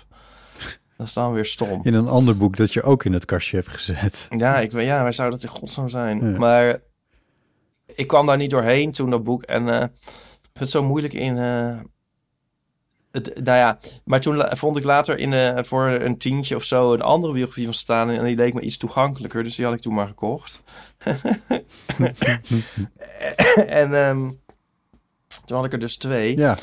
[0.97, 1.79] Dat is dan weer stom.
[1.83, 4.27] In een ander boek dat je ook in het kastje hebt gezet.
[4.37, 6.31] Ja, ik ja, waar zou dat in godsnaam zijn?
[6.31, 6.37] Ja.
[6.37, 6.81] Maar
[7.95, 9.43] ik kwam daar niet doorheen toen dat boek.
[9.43, 9.89] En ik
[10.41, 11.37] vind het zo moeilijk in.
[11.37, 11.77] eh,
[13.11, 16.93] het, nou ja, maar toen vond ik later in, eh, voor een tientje of zo
[16.93, 18.09] een andere biografie van staan.
[18.09, 19.43] En die leek me iets toegankelijker.
[19.43, 20.61] Dus die had ik toen maar gekocht.
[23.67, 24.29] en ehm,
[25.45, 26.37] toen had ik er dus twee.
[26.37, 26.57] Ja.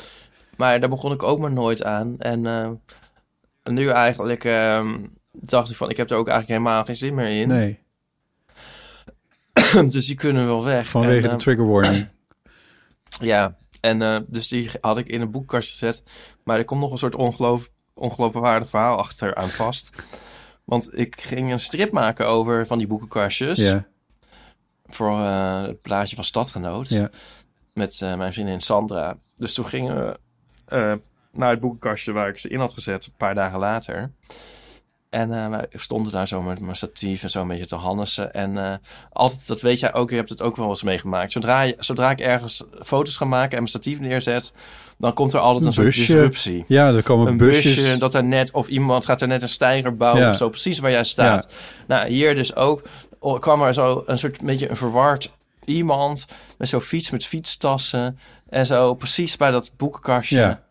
[0.57, 2.15] Maar daar begon ik ook maar nooit aan.
[2.19, 2.73] En ehm,
[3.63, 4.97] nu eigenlijk ehm,
[5.31, 7.47] dacht ik van, ik heb er ook eigenlijk helemaal geen zin meer in.
[7.47, 7.79] Nee,
[9.93, 10.87] dus die kunnen wel weg.
[10.87, 12.07] vanwege En, de trigger warning.
[13.19, 16.03] Ja, en eh, dus die had ik in een boekkastje gezet.
[16.43, 19.89] Maar er komt nog een soort ongeloof, ongeloofwaardig verhaal achter aan vast.
[20.63, 23.59] Want ik ging een strip maken over van die boekenkastjes.
[23.59, 23.85] Ja.
[24.85, 26.89] Voor eh, het plaatje van Stadgenoot.
[26.89, 27.09] Ja.
[27.73, 29.17] Met eh, mijn vriendin Sandra.
[29.35, 29.95] Dus toen gingen
[30.65, 30.99] we
[31.31, 33.05] naar het boekenkastje waar ik ze in had gezet.
[33.05, 34.11] Een paar dagen later.
[35.17, 38.33] En wij stonden daar zo met mijn statief en zo een beetje te hannissen.
[38.33, 38.73] En eh,
[39.11, 41.31] altijd, dat weet jij ook, je hebt het ook wel eens meegemaakt.
[41.31, 44.53] Zodra, je, zodra ik ergens foto's ga maken en mijn statief neerzet,
[44.97, 46.63] dan komt er altijd een, Een soort disruptie.
[46.67, 47.75] Ja, er komen een busjes.
[47.75, 50.29] busje, dat er net, of iemand gaat er net een steiger bouwen Ja.
[50.29, 51.49] of zo, precies waar jij staat.
[51.87, 52.81] Nou, hier dus ook
[53.39, 55.31] kwam er zo een soort beetje een verward
[55.65, 56.25] iemand
[56.57, 60.37] met zo'n fiets met fietstassen en zo precies bij dat boekenkastje.
[60.37, 60.65] Ja.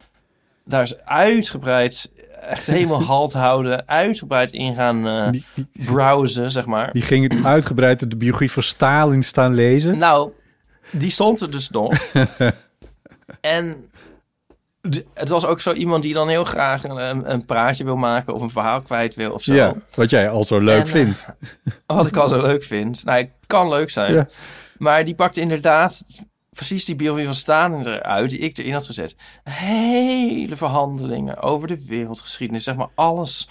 [0.64, 2.10] Daar is uitgebreid,
[2.46, 5.40] echt helemaal halt houden, uitgebreid in gaan eh,
[5.72, 6.92] browsen, zeg maar.
[6.92, 9.98] Die gingen uitgebreid de biografie van Stalin staan lezen.
[9.98, 10.32] Nou,
[10.90, 11.94] die stond er dus nog.
[13.40, 13.76] en
[15.14, 18.42] het was ook zo iemand die dan heel graag een, een praatje wil maken of
[18.42, 19.54] een verhaal kwijt wil of zo.
[19.54, 21.26] Ja, wat jij al zo leuk En, eh, vindt.
[21.86, 23.04] Wat ik al zo leuk vind.
[23.04, 24.12] Nou, het kan leuk zijn.
[24.12, 24.28] Ja.
[24.78, 26.04] Maar die pakte inderdaad
[26.56, 29.16] precies die biografie van Stalin eruit die ik erin had gezet.
[29.44, 32.64] Hele verhandelingen over de wereldgeschiedenis.
[32.64, 33.48] Zeg maar alles.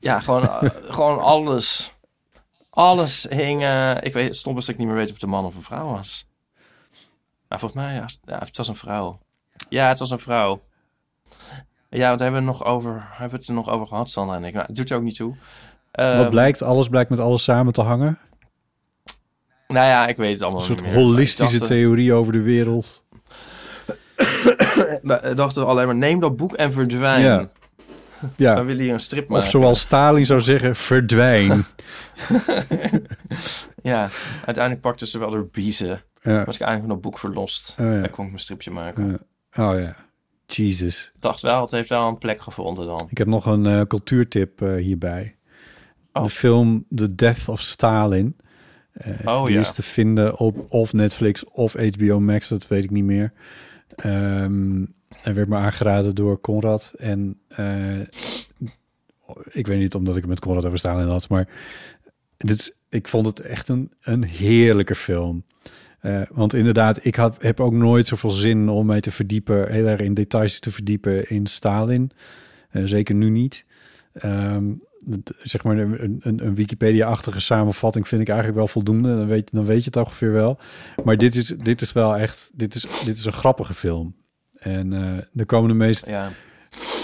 [0.00, 0.62] Ja, gewoon, eh,
[0.96, 1.92] gewoon alles.
[2.70, 3.62] Alles hing...
[3.62, 5.62] eh, ik weet, stond dat ik niet meer weet of het een man of een
[5.62, 6.26] vrouw was.
[7.48, 9.18] Nou, volgens mij, ja, ja, het was een vrouw.
[9.68, 10.62] Ja, het was een vrouw.
[11.90, 14.44] Ja, want hebben we, nog over, hebben we het er nog over gehad, Sandra en
[14.44, 14.54] ik.
[14.54, 15.34] Nou, het doet er ook niet toe.
[15.92, 18.18] Wat Ehm, blijkt, alles blijkt met alles samen te hangen.
[19.74, 21.02] Nou ja, ik weet het allemaal Een soort niet meer.
[21.02, 23.04] holistische dacht, eh, theorie over de wereld.
[25.02, 27.22] We dachten alleen maar, neem dat boek en verdwijn.
[27.22, 27.48] Ja.
[28.36, 28.54] Ja.
[28.54, 29.44] Dan wil hij een strip maken.
[29.44, 31.64] Of zoals Stalin zou zeggen, verdwijn.
[33.82, 34.08] ja,
[34.44, 36.02] uiteindelijk pakte ze wel door biezen.
[36.20, 36.44] Ja.
[36.44, 37.76] Was ik eigenlijk van dat boek verlost.
[37.80, 38.00] Oh ja.
[38.00, 39.06] Kon ik mijn stripje maken.
[39.52, 39.64] Ja.
[39.70, 39.96] Oh ja,
[40.46, 41.10] Jesus.
[41.14, 43.06] Ik dacht wel, het heeft wel een plek gevonden dan.
[43.10, 45.36] Ik heb nog een eh, cultuurtip eh, hierbij.
[46.12, 48.36] De film The Death of Stalin.
[48.94, 49.60] Eh, Oh, die ja.
[49.60, 53.32] is te vinden op of Netflix of HBO Max, dat weet ik niet meer.
[53.96, 54.82] Ehm
[55.24, 56.92] hij werd me aangeraden door Conrad.
[56.96, 58.00] En eh,
[59.50, 61.48] ik weet niet omdat ik het met Conrad over Stalin had, maar
[62.36, 65.44] dit is, ik vond het echt een, een heerlijke film.
[66.00, 69.86] Eh, want inderdaad, ik had, heb ook nooit zoveel zin om mij te verdiepen, heel
[69.86, 72.10] erg in details te verdiepen in Stalin.
[72.70, 73.66] Eh, zeker nu niet.
[74.12, 74.72] Ehm,
[75.42, 79.16] zeg maar een, een, een Wikipedia-achtige samenvatting vind ik eigenlijk wel voldoende.
[79.16, 80.58] Dan weet, dan weet je het ongeveer wel.
[81.04, 84.14] Maar dit is, dit is wel echt, dit is, dit is een grappige film.
[84.54, 86.32] En eh er komen de meest, Ja.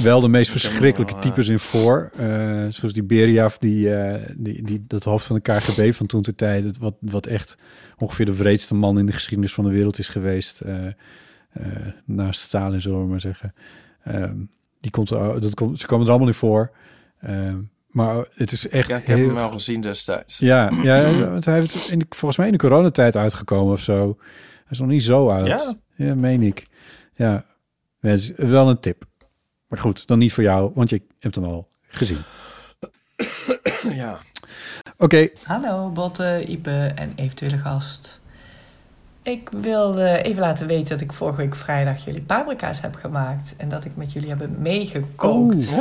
[0.03, 2.13] wel de meest verschrikkelijke wel, eh, types in voor.
[2.17, 3.91] Eh, zoals die Beria, die,
[4.37, 6.79] die, die, dat hoofd van de KGB van toen ter tijd.
[6.79, 7.57] Wat, wat echt
[7.99, 10.63] ongeveer de wreedste man in de geschiedenis van de wereld is geweest.
[12.05, 13.55] naast Stalin, zullen we maar zeggen.
[14.05, 14.37] Ehm,
[14.81, 16.71] die komt dat komt, ze komen er allemaal in voor.
[17.21, 17.59] Ehm,
[17.91, 20.39] maar het is echt Ja, ik heb heel- hem wel gezien destijds.
[20.39, 24.17] ja, ja, want hij heeft in de, volgens mij in de coronatijd uitgekomen of zo.
[24.53, 25.47] Hij is nog niet zo oud.
[25.47, 25.75] Ja?
[25.95, 26.67] Ja, meen ik.
[27.15, 27.45] Ja,
[28.01, 29.05] is wel een tip.
[29.67, 32.19] Maar goed, dan niet voor jou, want je hebt hem al gezien.
[34.03, 34.19] ja.
[34.99, 38.21] Oké, Hallo Botte, Ipe en eventuele gast.
[39.23, 43.55] Ik wilde even laten weten dat ik vorige week vrijdag jullie paprika's heb gemaakt.
[43.57, 45.77] En dat ik met jullie heb meegekookt.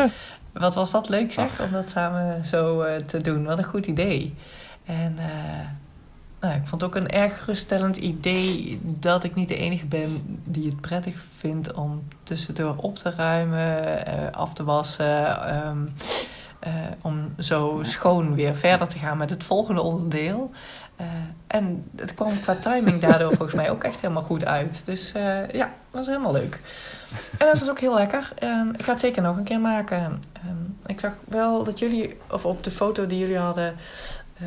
[0.59, 3.43] Wat was dat leuk zeg, om dat samen zo eh, te doen.
[3.43, 4.35] Wat een goed idee.
[4.85, 5.67] En eh,
[6.39, 10.41] nou, ik vond het ook een erg geruststellend idee dat ik niet de enige ben
[10.43, 15.45] die het prettig vindt om tussendoor op te ruimen, eh, af te wassen.
[15.47, 15.77] ehm,
[16.59, 20.51] eh, om zo schoon weer verder te gaan met het volgende onderdeel.
[20.99, 21.05] Eh,
[21.47, 24.85] en het kwam qua timing daardoor volgens mij ook echt helemaal goed uit.
[24.85, 26.59] Dus eh, ja, was helemaal leuk.
[27.37, 28.31] En dat was ook heel lekker.
[28.35, 30.23] Ehm, ik ga het zeker nog een keer maken.
[30.33, 33.75] Ehm, ik zag wel dat jullie, of op de foto die jullie hadden
[34.37, 34.45] eh,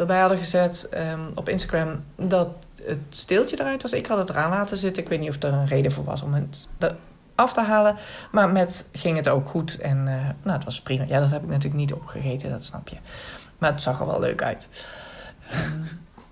[0.00, 2.48] erbij hadden gezet ehm, op Instagram, dat
[2.82, 3.92] het steeltje eruit was.
[3.92, 5.02] Ik had het eraan laten zitten.
[5.02, 6.68] Ik weet niet of er een reden voor was om het
[7.34, 7.96] af te halen.
[8.30, 9.78] Maar met ging het ook goed.
[9.78, 10.04] En
[10.42, 11.04] nou, het was prima.
[11.04, 12.96] Ja, dat heb ik natuurlijk niet opgegeten, dat snap je.
[13.58, 14.68] Maar het zag er wel leuk uit.
[15.50, 15.80] Ehm,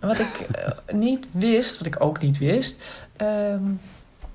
[0.00, 2.82] wat ik eh, niet wist, wat ik ook niet wist,
[3.16, 3.62] ehm,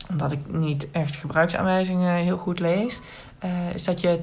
[0.09, 2.99] omdat ik niet echt gebruiksaanwijzingen heel goed lees,
[3.39, 4.19] eh, is dat je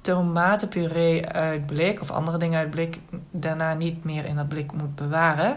[0.00, 2.98] tomatenpuree uit blik of andere dingen uit blik
[3.30, 5.56] daarna niet meer in dat blik moet bewaren.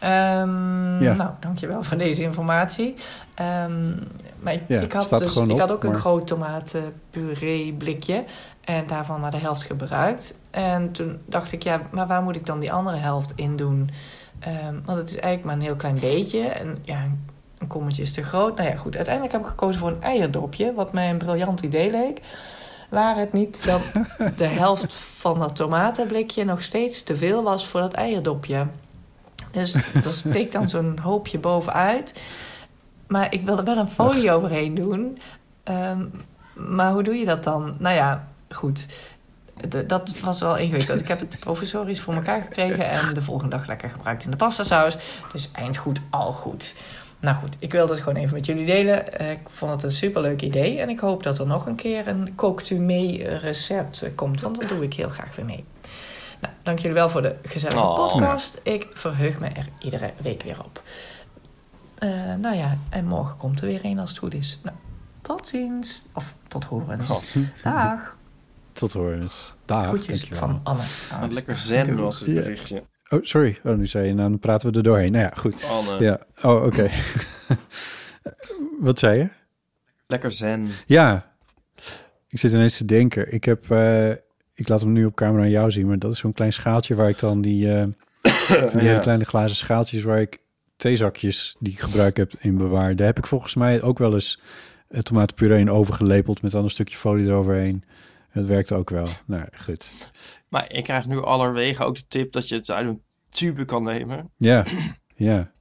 [0.00, 1.14] Ehm Ja.
[1.14, 2.94] Nou, dankjewel voor deze informatie.
[3.34, 3.92] Ehm,
[4.44, 8.24] maar ik, Ja, ik had, dus, ik op, had ook een groot tomatenpuree blikje
[8.64, 10.34] en daarvan maar de helft gebruikt.
[10.50, 13.90] En toen dacht ik, ja, maar waar moet ik dan die andere helft in doen?
[14.38, 16.40] Ehm, want het is eigenlijk maar een heel klein beetje.
[16.40, 17.24] En ja, een-
[17.58, 18.56] een kommetje is te groot.
[18.56, 18.94] Nou ja, goed.
[18.96, 20.74] Uiteindelijk heb ik gekozen voor een eierdopje.
[20.74, 22.20] Wat mij een briljant idee leek.
[22.90, 23.80] Waar het niet dat
[24.36, 28.66] de helft van dat tomatenblikje nog steeds te veel was voor dat eierdopje.
[29.50, 32.14] Dus er steekt dan zo'n hoopje bovenuit.
[33.06, 35.18] Maar ik wilde wel een folie overheen doen.
[35.64, 36.04] Ehm,
[36.54, 37.76] maar hoe doe je dat dan?
[37.78, 38.86] Nou ja, goed.
[39.68, 41.00] De- dat was wel ingewikkeld.
[41.00, 44.36] Ik heb het professorisch voor elkaar gekregen en de volgende dag lekker gebruikt in de
[44.36, 44.96] pastasaus.
[45.32, 46.74] Dus eind goed, al goed.
[47.20, 49.18] Nou goed, ik wilde het gewoon even met jullie delen.
[49.18, 52.06] Eh, Ik vond het een superleuk idee en ik hoop dat er nog een keer
[52.08, 55.64] een kooktu mee recept eh, komt, want dat doe ik heel graag weer mee.
[56.40, 57.94] Nou, dank jullie wel voor de gezellige Oh.
[57.96, 58.60] podcast.
[58.62, 60.82] Ik verheug me er iedere week weer op.
[61.98, 64.60] Eh, nou ja, en morgen komt er weer een als het goed is.
[64.62, 64.76] Nou,
[65.20, 66.04] tot ziens.
[66.12, 67.10] Of tot horens.
[67.10, 67.42] Oh.
[67.62, 68.16] Dag.
[68.72, 69.54] tot horens.
[69.64, 70.38] Dag, Groetjes dankjewel.
[70.48, 70.82] van Anne.
[71.20, 72.34] Wat lekker zen was het Ja.
[72.34, 72.82] berichtje.
[73.08, 73.58] Oh, sorry.
[73.64, 75.12] Oh, nu zei je, nou, dan praten we er doorheen.
[75.12, 75.54] Nou ja, goed.
[75.64, 76.02] Anne.
[76.04, 76.90] Ja, oh, oké.
[78.80, 79.28] Wat zei je?
[80.06, 80.68] Lekker zen.
[80.86, 81.32] Ja,
[82.28, 83.32] ik zit ineens te denken.
[83.32, 84.10] Ik heb, eh,
[84.54, 86.94] ik laat hem nu op camera aan jou zien, maar dat is zo'n klein schaaltje
[86.94, 87.86] waar ik dan die, eh,
[88.72, 90.38] die hele kleine glazen schaaltjes waar ik
[90.76, 92.96] theezakjes die ik gebruik heb in bewaar.
[92.96, 94.40] Daar heb ik volgens mij ook wel eens
[94.88, 97.84] uh, tomatenpuree in overgelepeld met dan een stukje folie eroverheen.
[98.28, 99.08] Het werkt ook wel.
[99.26, 99.92] Nou, goed.
[100.48, 103.82] Maar ik krijg nu allerwege ook de tip dat je het uit een tube kan
[103.82, 104.30] nemen.
[104.36, 104.64] Ja,
[105.16, 105.52] ja.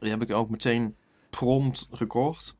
[0.00, 0.96] Die heb ik ook meteen
[1.30, 2.56] prompt gekocht.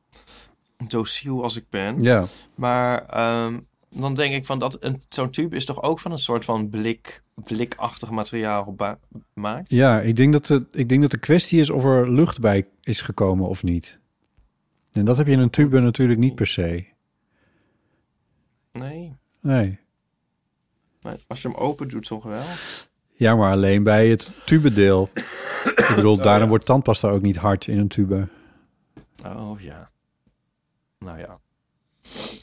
[0.88, 2.00] Dociel als ik ben.
[2.00, 2.24] Ja.
[2.54, 3.58] Maar ehm,
[3.90, 6.68] dan denk ik van dat een, zo'n tube is toch ook van een soort van
[6.68, 8.76] blik, blikachtig materiaal
[9.34, 9.70] gemaakt?
[9.70, 12.68] Ja, ik denk, dat de, ik denk dat de kwestie is of er lucht bij
[12.82, 13.98] is gekomen of niet.
[14.92, 16.84] En dat heb je in een tube natuurlijk niet per se.
[18.72, 19.16] Nee.
[19.40, 19.78] Nee.
[21.26, 22.44] Als je hem open doet, toch wel?
[23.12, 25.08] Ja, maar alleen bij het tubedeel.
[25.76, 26.48] ik bedoel, Oh, daarom ja.
[26.48, 28.28] wordt tandpasta ook niet hard in een tube.
[29.24, 29.90] Oh ja.
[30.98, 31.40] Nou ja.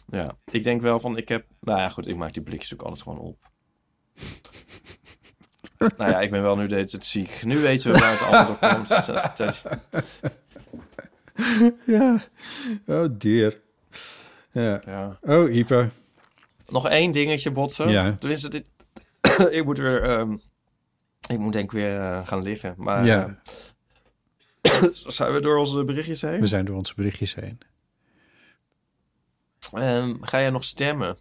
[0.06, 1.45] Ja, ik denk wel van, ik heb...
[1.60, 3.52] Nou ja, goed, ik maak die blikjes ook altijd gewoon op.
[5.98, 7.44] nou ja, ik ben wel nu deed het ziek.
[7.44, 8.90] Nu weten we waar het allemaal door komt.
[11.86, 12.24] Ja.
[12.86, 13.54] Oh dear.
[14.52, 14.82] Ja.
[14.86, 15.18] Ja.
[15.22, 15.92] Oh, hyper.
[16.68, 17.90] Nog één dingetje, botsen.
[17.90, 18.16] Ja.
[18.20, 18.66] Tenminste, dit...
[19.58, 20.04] ik moet weer...
[20.04, 20.32] ehm,
[21.30, 22.74] ik moet denk ik weer eh, gaan liggen.
[22.78, 23.38] Maar Ja.
[24.62, 24.84] eh,
[25.18, 26.40] zijn we door onze berichtjes heen?
[26.40, 27.60] We zijn door onze berichtjes heen.
[29.74, 31.18] Ehm, ga jij nog stemmen?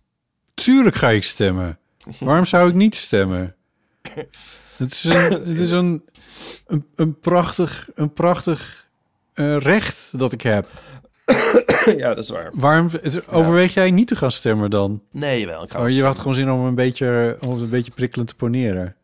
[0.55, 1.79] Tuurlijk ga ik stemmen.
[2.19, 3.56] Waarom zou ik niet stemmen?
[4.77, 6.05] Het is een, het is een,
[6.67, 8.89] een, een prachtig, een prachtig
[9.33, 10.69] eh, recht dat ik heb.
[11.97, 12.51] ja, dat is waar.
[12.55, 15.03] Waarom het- overweeg jij niet te gaan stemmen dan?
[15.11, 15.63] Nee, wel.
[15.63, 18.37] Ik ga Oh, je had gewoon zin om een beetje, om een beetje prikkelend te
[18.37, 18.97] poneren.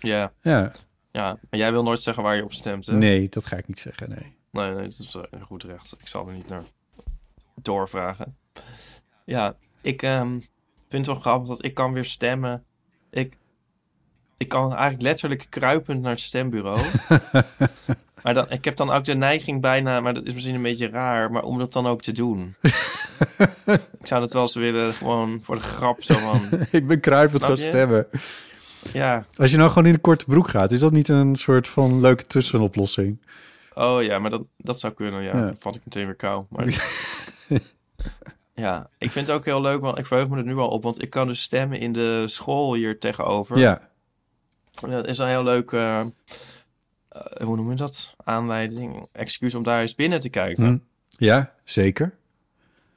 [0.00, 0.32] Ja.
[0.42, 0.72] Ja.
[1.12, 2.92] Ja, maar jij wil nooit zeggen waar je op stemt, hè?
[2.96, 4.36] Nee, dat ga ik niet zeggen, nee.
[4.50, 5.94] Nee, nee, dat is eh, een goed recht.
[6.00, 6.62] Ik zal er niet naar
[7.62, 8.36] doorvragen.
[9.24, 10.30] Ja, ik ehm,
[10.88, 12.64] vind het wel grappig dat ik kan weer stemmen.
[13.10, 13.36] Ik,
[14.36, 16.80] ik kan eigenlijk letterlijk kruipend naar het stembureau.
[18.22, 20.90] maar dan, ik heb dan ook de neiging bijna, maar dat is misschien een beetje
[20.90, 22.54] raar, maar om dat dan ook te doen.
[24.00, 26.40] ik zou dat wel eens willen, gewoon voor de grap zo van...
[26.70, 28.06] ik ben kruipend gaan stemmen.
[28.92, 29.26] Ja.
[29.36, 32.00] Als je nou gewoon in een korte broek gaat, is dat niet een soort van
[32.00, 33.20] leuke tussenoplossing?
[33.74, 35.36] Oh ja, maar dat, dat zou kunnen, ja.
[35.36, 35.44] Ja.
[35.44, 36.44] Dan vat ik meteen weer kou.
[36.48, 36.64] Maar...
[38.54, 40.82] ja, ik vind het ook heel leuk, want ik verheug me er nu al op.
[40.82, 43.58] Want ik kan dus stemmen in de school hier tegenover.
[43.58, 43.90] Ja.
[44.80, 46.06] Dat is een heel leuk, eh, eh,
[47.44, 48.14] hoe noem je dat?
[48.24, 50.64] Aanleiding, excuus om daar eens binnen te kijken.
[50.64, 50.76] Hm.
[51.24, 52.14] Ja, zeker.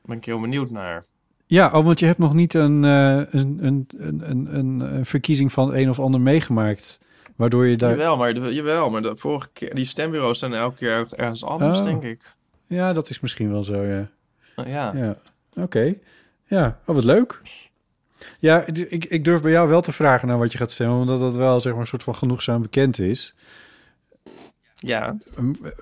[0.06, 1.06] Ben ik heel benieuwd naar.
[1.46, 3.88] Ja, oh, want je hebt nog niet een, eh, een, een,
[4.30, 7.00] een, een, verkiezing van een of ander meegemaakt.
[7.36, 7.90] Waardoor je daar.
[7.90, 11.44] Jawel, maar de, jawel, maar de vorige keer, die stembureaus zijn elke keer erg- ergens
[11.44, 11.84] anders, Oh.
[11.86, 12.34] denk ik.
[12.68, 14.10] Ja, dat is misschien wel zo, ja.
[14.66, 14.92] Ja.
[14.96, 15.18] Ja,
[15.64, 15.96] oké.
[16.46, 17.42] Ja, oh, wat leuk.
[18.40, 21.20] Ja, ik, ik durf bij jou wel te vragen naar wat je gaat stemmen, omdat
[21.20, 23.36] dat wel zeg maar een soort van genoegzaam bekend is.
[24.76, 25.18] Ja.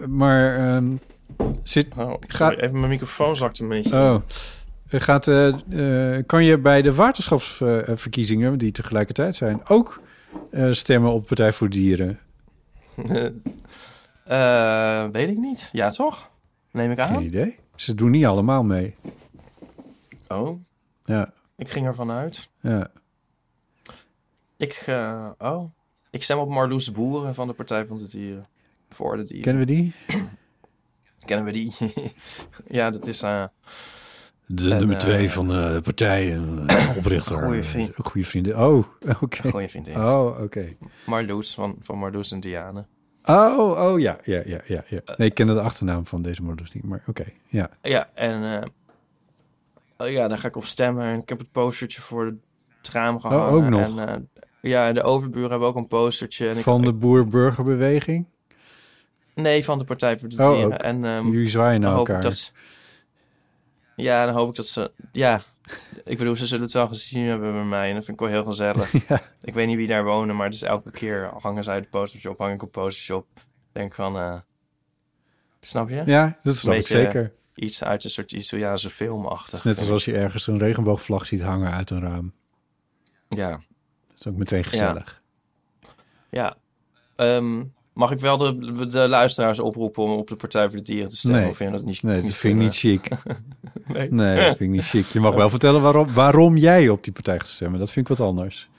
[0.08, 0.96] Maar ehm,
[1.64, 1.88] zit.
[1.98, 3.96] Oh, gaat, even mijn microfoon zakt een beetje.
[3.96, 4.16] oh,
[4.88, 5.56] gaat, eh,
[6.26, 10.02] kan je bij de waterschapsverkiezingen, die tegelijkertijd zijn, ook
[10.52, 12.20] eh, stemmen op Partij voor Dieren?
[15.12, 15.70] Weet ik niet.
[15.72, 16.30] Ja, toch?
[16.72, 17.14] Neem ik aan.
[17.14, 17.56] Geen idee.
[17.76, 18.96] Ze doen niet allemaal mee.
[20.28, 20.60] Oh,
[21.06, 21.34] Ja,
[21.66, 22.50] ik ging ervan uit.
[22.62, 22.92] ja.
[24.58, 25.72] Ik, eh, oh,
[26.10, 28.46] ik stem op Marloes Boeren van de Partij van de Dieren.
[28.90, 29.42] Voor de dieren.
[29.44, 29.94] Kennen we die?
[31.26, 31.76] Kennen we die?
[32.80, 33.22] ja, dat is...
[33.22, 33.46] eh,
[34.46, 36.66] De En, nummer twee eh, van de partij en
[36.98, 37.38] oprichter.
[37.44, 37.96] Goeie vriend.
[37.96, 38.60] Goede vrienden.
[38.68, 38.86] Oh,
[39.22, 39.50] oké.
[39.50, 39.96] Goeie vriendin.
[39.98, 40.76] Oh, oké.
[41.06, 42.86] Marloes van, van Marloes en Diane.
[43.24, 45.02] Oh, oh ja, ja, ja, ja, ja.
[45.18, 47.70] Nee, ik kende de achternaam van deze modus niet, maar oké, ja.
[47.82, 48.72] Ja, en
[49.98, 51.06] oh ja, daar ga ik op stemmen.
[51.06, 52.26] En ik heb het postertje voor
[52.78, 53.48] het raam gehangen.
[53.48, 53.98] Oh, ook nog?
[54.00, 54.16] En, eh,
[54.62, 56.50] ja, en de overburen hebben ook een postertje.
[56.50, 58.26] En ik, Van de boer-burgerbeweging?
[59.36, 60.74] Nee, van de Partij voor de Oh, Dieren.
[60.74, 60.82] ook.
[60.82, 62.22] En, ehm, Jullie zwaaien naar elkaar.
[62.22, 62.52] Dat,
[63.96, 64.92] ja, dan hoop ik dat ze...
[65.12, 65.42] Ja,
[66.04, 67.88] ik bedoel, ze zullen het wel gezien hebben bij mij.
[67.90, 68.94] En dat vind ik wel heel gezellig.
[69.42, 72.38] Ik weet niet wie daar wonen, maar dus elke keer hangen zij het postertje op,
[72.40, 73.28] hang ik een postertje op.
[73.72, 74.36] Denk van, eh,
[75.60, 76.04] snap je?
[76.06, 77.32] Ja, dat snap ik zeker.
[77.56, 79.64] Iets uit een soort Italiaanse filmachtig.
[79.64, 82.34] net als als je ergens een regenboogvlag ziet hangen uit een raam.
[83.30, 83.50] Ja.
[83.50, 85.22] Dat is ook meteen gezellig.
[86.30, 86.56] Ja.
[87.16, 91.10] Ehm, mag ik wel de, de luisteraars oproepen om op de Partij voor de Dieren
[91.10, 91.42] te stemmen?
[91.42, 91.50] Nee.
[91.50, 93.08] Of vind je dat niet Nee, dat niet vind ik niet chic.
[93.86, 94.12] nee.
[94.12, 95.06] Nee, dat vind ik niet chic.
[95.06, 97.80] Je mag wel vertellen waarom, waarom jij op die partij gaat stemmen.
[97.80, 98.70] Dat vind ik wat anders.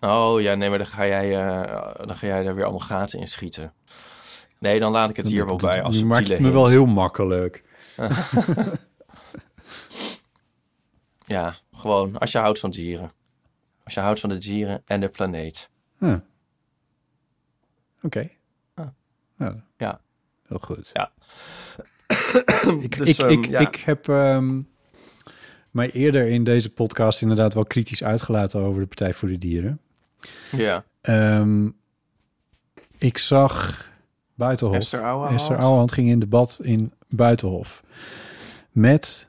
[0.00, 3.18] Oh ja, nee, maar dan ga jij, eh, dan ga jij daar weer allemaal gaten
[3.18, 3.72] in schieten.
[4.58, 5.82] Nee, dan laat ik het hier wel bij.
[5.82, 7.62] Als Nu maakt het me wel heel makkelijk.
[11.36, 13.12] ja, gewoon als je houdt van dieren.
[13.84, 15.70] Als je houdt van de dieren en de planeet.
[15.98, 16.16] Huh.
[18.02, 18.30] Oké.
[18.74, 18.86] Ah.
[19.38, 19.64] Ja.
[19.76, 20.00] Ja.
[20.46, 20.90] Heel goed.
[20.92, 21.12] Ja.
[22.80, 23.58] ik, Dus, ik, ehm, ik, ja.
[23.58, 24.60] ik heb ehm,
[25.70, 29.80] mij eerder in deze podcast inderdaad wel kritisch uitgelaten over de Partij voor de Dieren.
[30.50, 30.84] Ja.
[31.00, 31.68] Ehm,
[32.98, 33.86] ik zag
[34.34, 34.76] Buitenhof.
[34.76, 35.40] Esther Ouwehand.
[35.40, 37.82] Esther Ouwehand ging in debat in Buitenhof.
[38.70, 39.28] Met,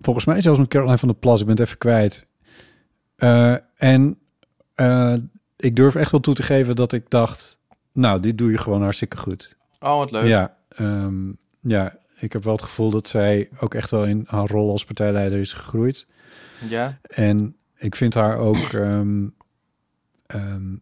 [0.00, 1.40] volgens mij zelfs met Caroline van der Plas.
[1.40, 2.26] Ik ben het even kwijt.
[3.16, 4.18] Eh, en
[4.74, 5.14] eh,
[5.56, 7.58] ik durf echt wel toe te geven dat ik dacht...
[7.92, 9.56] Nou, dit doe je gewoon hartstikke goed.
[9.80, 10.26] Oh, wat leuk.
[10.26, 14.46] Ja, ehm, ja, ik heb wel het gevoel dat zij ook echt wel in haar
[14.46, 16.06] rol als partijleider is gegroeid.
[16.68, 16.98] Ja.
[17.02, 19.26] En ik vind haar ook ehm,
[20.26, 20.74] ehm,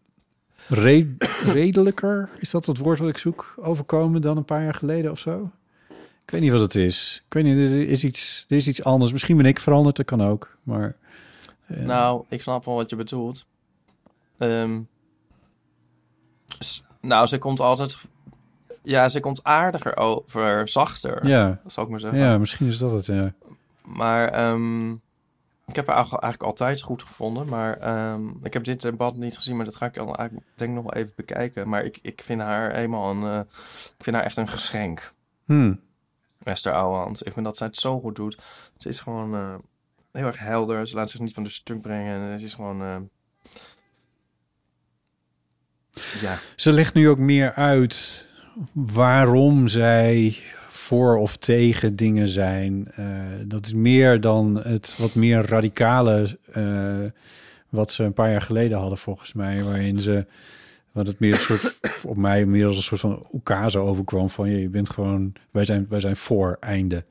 [0.69, 5.11] re- redelijker, is dat het woord wat ik zoek, overkomen dan een paar jaar geleden
[5.11, 5.51] of zo?
[6.25, 7.23] Ik weet niet wat het is.
[7.27, 9.13] Ik weet niet, er is iets, er is iets anders.
[9.13, 10.57] Misschien ben ik veranderd, dat kan ook.
[10.63, 10.97] Maar
[11.67, 13.47] eh, Nou, ik snap wel wat je bedoelt.
[14.39, 14.81] Ehm,
[17.01, 17.97] nou, ze komt altijd...
[18.83, 21.27] Ja, ze komt aardiger over, zachter.
[21.29, 22.19] ja, Zal ik maar zeggen.
[22.19, 23.07] ja, misschien is dat het.
[23.07, 23.33] Ja.
[23.85, 24.91] Maar ehm,
[25.67, 27.49] ik heb haar eigenlijk altijd goed gevonden.
[27.49, 30.71] Maar ehm, ik heb dit debat niet gezien, maar dat ga ik dan eigenlijk denk
[30.71, 31.69] ik nog wel even bekijken.
[31.69, 33.23] Maar ik, ik vind haar eenmaal een...
[33.23, 33.41] eh,
[33.99, 35.13] ik vind haar echt een geschenk.
[35.45, 35.81] Hmm.
[36.45, 37.27] Esther Ouwehand.
[37.27, 38.39] Ik vind dat zij het zo goed doet.
[38.77, 39.35] Ze is gewoon...
[39.35, 39.55] eh,
[40.13, 40.87] heel erg helder.
[40.87, 42.21] Ze laat zich niet van de stuk brengen.
[42.21, 42.83] En het is gewoon...
[42.83, 42.97] eh,
[46.21, 46.39] ja.
[46.57, 48.27] Ze legt nu ook meer uit
[48.73, 50.37] waarom zij
[50.69, 52.93] voor of tegen dingen zijn.
[52.95, 53.07] Eh,
[53.47, 56.39] dat is meer dan het wat meer radicale
[57.69, 60.27] wat ze een paar jaar geleden hadden volgens mij, waarin ze
[60.93, 64.51] wat het meer een soort op mij meer als een soort van oekase overkwam van
[64.51, 67.05] je, je bent gewoon wij zijn wij zijn voor einde.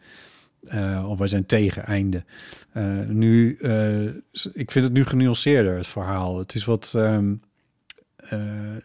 [0.68, 2.24] Eh, of wij zijn tegen einde.
[2.72, 4.04] Eh, nu, eh,
[4.54, 6.38] ik vind het nu genuanceerder, het verhaal.
[6.38, 6.94] Het is wat.
[6.96, 7.34] ehm,
[8.16, 8.76] eh,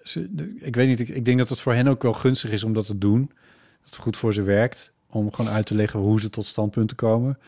[0.57, 2.73] ik weet niet, ik, ik denk dat het voor hen ook wel gunstig is om
[2.73, 3.31] dat te doen.
[3.81, 4.93] Dat het goed voor ze werkt.
[5.11, 7.39] Om gewoon uit te leggen hoe ze tot standpunten komen.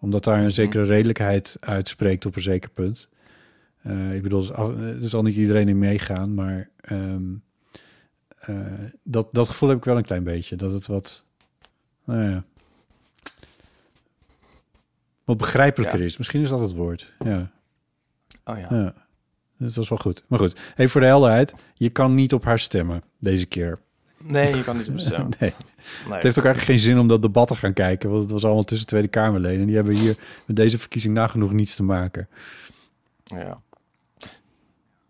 [0.00, 3.08] Omdat daar een zekere redelijkheid uitspreekt op een zeker punt.
[3.84, 7.22] Eh, ik bedoel, er, af- er zal niet iedereen in meegaan, maar ehm,
[8.38, 8.56] eh,
[9.02, 10.56] dat, dat gevoel heb ik wel een klein beetje.
[10.56, 11.24] Dat het wat,
[12.04, 12.44] nou ja,
[15.24, 16.04] wat begrijpelijker Ja.
[16.04, 16.16] is.
[16.16, 17.12] Misschien is dat het woord.
[17.24, 17.50] Ja.
[18.44, 18.66] Oh ja.
[18.70, 18.94] ja.
[19.58, 20.24] Dat was wel goed.
[20.28, 21.54] Maar goed, even voor de helderheid.
[21.74, 23.78] Je kan niet op haar stemmen deze keer.
[24.22, 25.30] Nee, je kan niet op stemmen.
[25.40, 25.52] nee.
[26.04, 26.14] Nee.
[26.14, 28.10] Het heeft ook eigenlijk geen zin om dat debat te gaan kijken.
[28.10, 29.60] Want het was allemaal tussen Tweede Kamerleden.
[29.60, 32.28] En die hebben hier met deze verkiezing nagenoeg niets te maken.
[33.24, 33.62] Ja.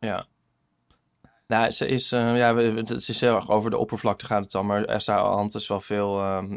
[0.05, 0.27] Ja.
[1.47, 4.53] Nou, ze is, eh, ja, we- het is heel erg over de oppervlakte gaat het
[4.53, 6.57] dan, maar Esther Hand is wel veel ehm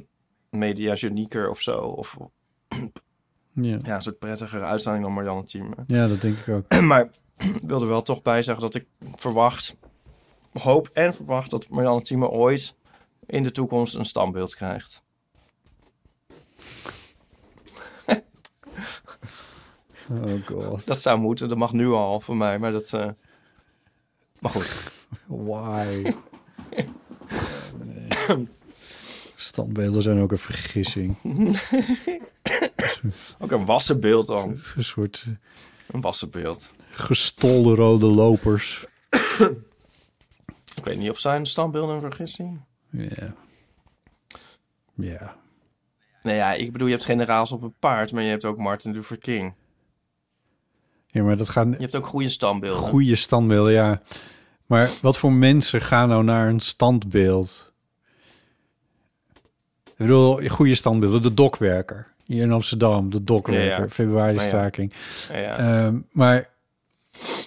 [0.50, 1.78] mediagenieker of zo.
[1.80, 2.18] Of
[3.54, 3.78] Ja.
[3.84, 5.76] ja, een soort prettigere uitstraling dan Marianne Thieme.
[5.88, 6.82] Ja, dat denk ik ook.
[6.92, 8.86] maar ik wil er wel toch bij zeggen dat ik
[9.16, 9.76] verwacht,
[10.54, 12.76] hoop en verwacht dat Marianne Thieme ooit
[13.26, 15.04] in de toekomst een standbeeld krijgt.
[20.12, 20.86] Oh god.
[20.86, 22.94] Dat zou moeten, dat mag nu al voor mij, maar dat...
[22.94, 23.10] eh,
[24.40, 24.76] Maar goed.
[25.26, 26.14] Why?
[27.84, 28.08] Nee.
[29.36, 31.16] Standbeelden zijn ook een vergissing.
[33.40, 34.50] Ook een wassenbeeld dan.
[34.76, 35.34] Een soort eh,
[35.96, 36.74] Een wassenbeeld.
[36.92, 38.86] gestolde rode lopers.
[40.76, 42.62] Ik weet niet of zijn standbeelden een vergissing.
[42.90, 43.34] Ja.
[44.94, 45.36] Ja.
[46.24, 48.92] Nee, ja, ik bedoel, je hebt generaals op een paard, maar je hebt ook Martin
[48.94, 49.54] Luther King.
[51.18, 51.68] Ja, maar dat gaat...
[51.68, 52.82] Je hebt ook goede standbeelden.
[52.82, 54.02] Goede standbeelden, ja.
[54.66, 57.74] Maar wat voor mensen gaan nou naar een standbeeld?
[59.86, 61.22] Ik bedoel, goede standbeelden.
[61.22, 62.08] De dokwerker.
[62.26, 63.66] Hier in Amsterdam, de dokwerker.
[63.70, 63.88] Ja, ja.
[63.90, 64.36] Februari
[65.30, 65.48] Nou ja.
[65.48, 65.58] ja.
[65.86, 66.50] Ehm, maar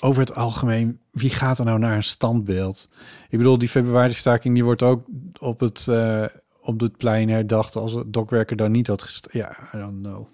[0.01, 2.89] over het algemeen, wie gaat er nou naar een standbeeld?
[3.29, 5.05] Ik bedoel, die februari staking die wordt ook
[5.39, 6.25] op het, eh,
[6.61, 10.27] op het plein herdacht als het dokwerker dan niet had gest- Ja, I don't know.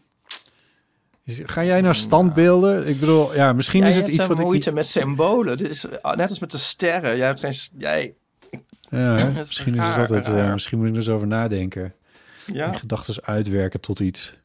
[1.27, 2.87] Is- Ga jij naar standbeelden?
[2.89, 4.75] Ik bedoel, ja, misschien Jij is het iets wat ik moeite niet...
[4.75, 5.57] met symbolen.
[5.57, 7.17] Dit is uh, net als met de sterren.
[7.17, 7.55] Jij hebt geen...
[7.79, 8.15] Jij...
[8.91, 10.27] Ja, is misschien is raar, het altijd...
[10.27, 11.95] eh, misschien moet ik er eens over nadenken.
[12.47, 12.73] Ja.
[12.73, 14.37] Gedachten uitwerken tot iets.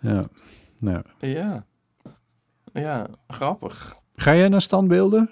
[0.00, 0.24] Ja,
[0.78, 1.02] nou.
[1.18, 1.64] Ja.
[2.72, 3.96] Ja, grappig.
[4.16, 5.30] Ga jij naar standbeelden?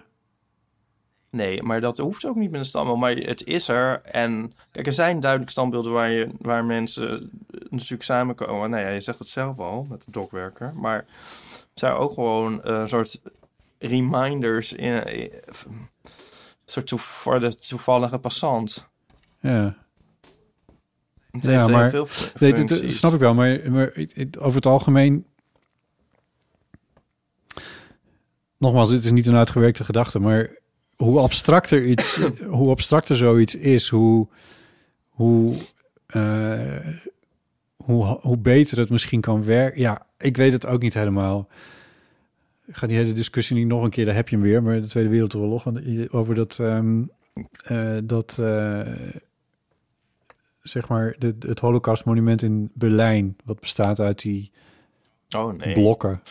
[1.30, 2.98] Nee, maar dat hoeft ook niet met een standbeeld.
[2.98, 4.00] Maar het is er.
[4.02, 7.30] En kijk, er zijn duidelijk standbeelden waar, je, waar mensen
[7.70, 8.70] natuurlijk samenkomen.
[8.70, 10.74] Nou ja, je zegt het zelf al met de dokwerker.
[10.74, 13.20] Maar het zijn ook gewoon eh, een soort
[13.78, 15.30] reminders in, in-
[15.64, 15.88] een
[16.64, 18.86] soort voor de toevallige passant.
[19.40, 19.76] Ja.
[21.30, 22.06] Het ja, maar veel
[22.38, 22.98] nee, dit, functies.
[22.98, 23.34] snap ik wel.
[23.34, 23.92] Maar, maar
[24.38, 25.26] over het algemeen...
[28.58, 30.58] Nogmaals, dit is niet een uitgewerkte gedachte, maar
[30.96, 32.16] hoe abstracter iets,
[32.58, 34.28] hoe abstracter zoiets is, hoe,
[35.08, 35.54] hoe,
[36.06, 36.86] eh,
[37.76, 39.80] hoe, hoe beter het misschien kan werken.
[39.80, 41.48] Ja, ik weet het ook niet helemaal.
[42.66, 44.80] Ik ga die hele discussie niet nog een keer, daar heb je hem weer, maar
[44.80, 45.66] de Tweede Wereldoorlog,
[46.10, 47.02] over dat, ehm,
[47.62, 48.80] eh, dat eh,
[50.62, 54.50] zeg maar, de, het Holocaustmonument in Berlijn, wat bestaat uit die
[55.36, 55.72] Oh, nee.
[55.72, 56.22] blokken.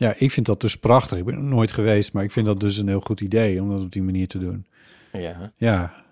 [0.00, 1.18] Ja, ik vind dat dus prachtig.
[1.18, 3.70] Ik ben er nooit geweest, maar ik vind dat dus een heel goed idee om
[3.70, 4.66] dat op die manier te doen.
[5.12, 5.52] Ja.
[5.56, 6.04] Ja.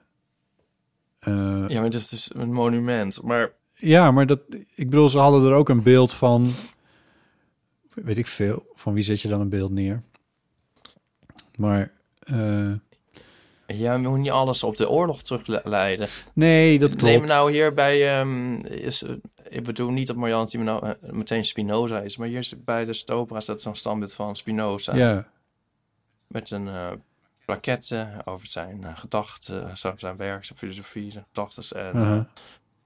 [1.19, 3.23] Eh, Ja, maar het is een monument.
[3.23, 4.41] Maar ja, maar dat,
[4.75, 6.51] ik bedoel, ze hadden er ook een beeld van,
[7.95, 10.03] weet ik veel, van wie zet je dan een beeld neer?
[11.57, 12.73] Maar, eh,
[13.77, 16.09] ja, moet niet alles op de oorlog terugleiden.
[16.33, 17.03] nee, dat klopt.
[17.03, 19.11] Neem nou hier bij, ehm, is, eh,
[19.49, 22.85] ik bedoel niet dat Marianne Thieme nou eh, meteen Spinoza is, maar hier is bij
[22.85, 24.95] de Stopera staat zo'n standbeeld van Spinoza.
[24.97, 25.27] Ja.
[26.27, 26.69] Met een
[27.45, 31.79] plaquette over zijn gedachten, zijn werk, zijn filosofie, zijn gedachten.
[31.79, 32.25] En Uh-huh.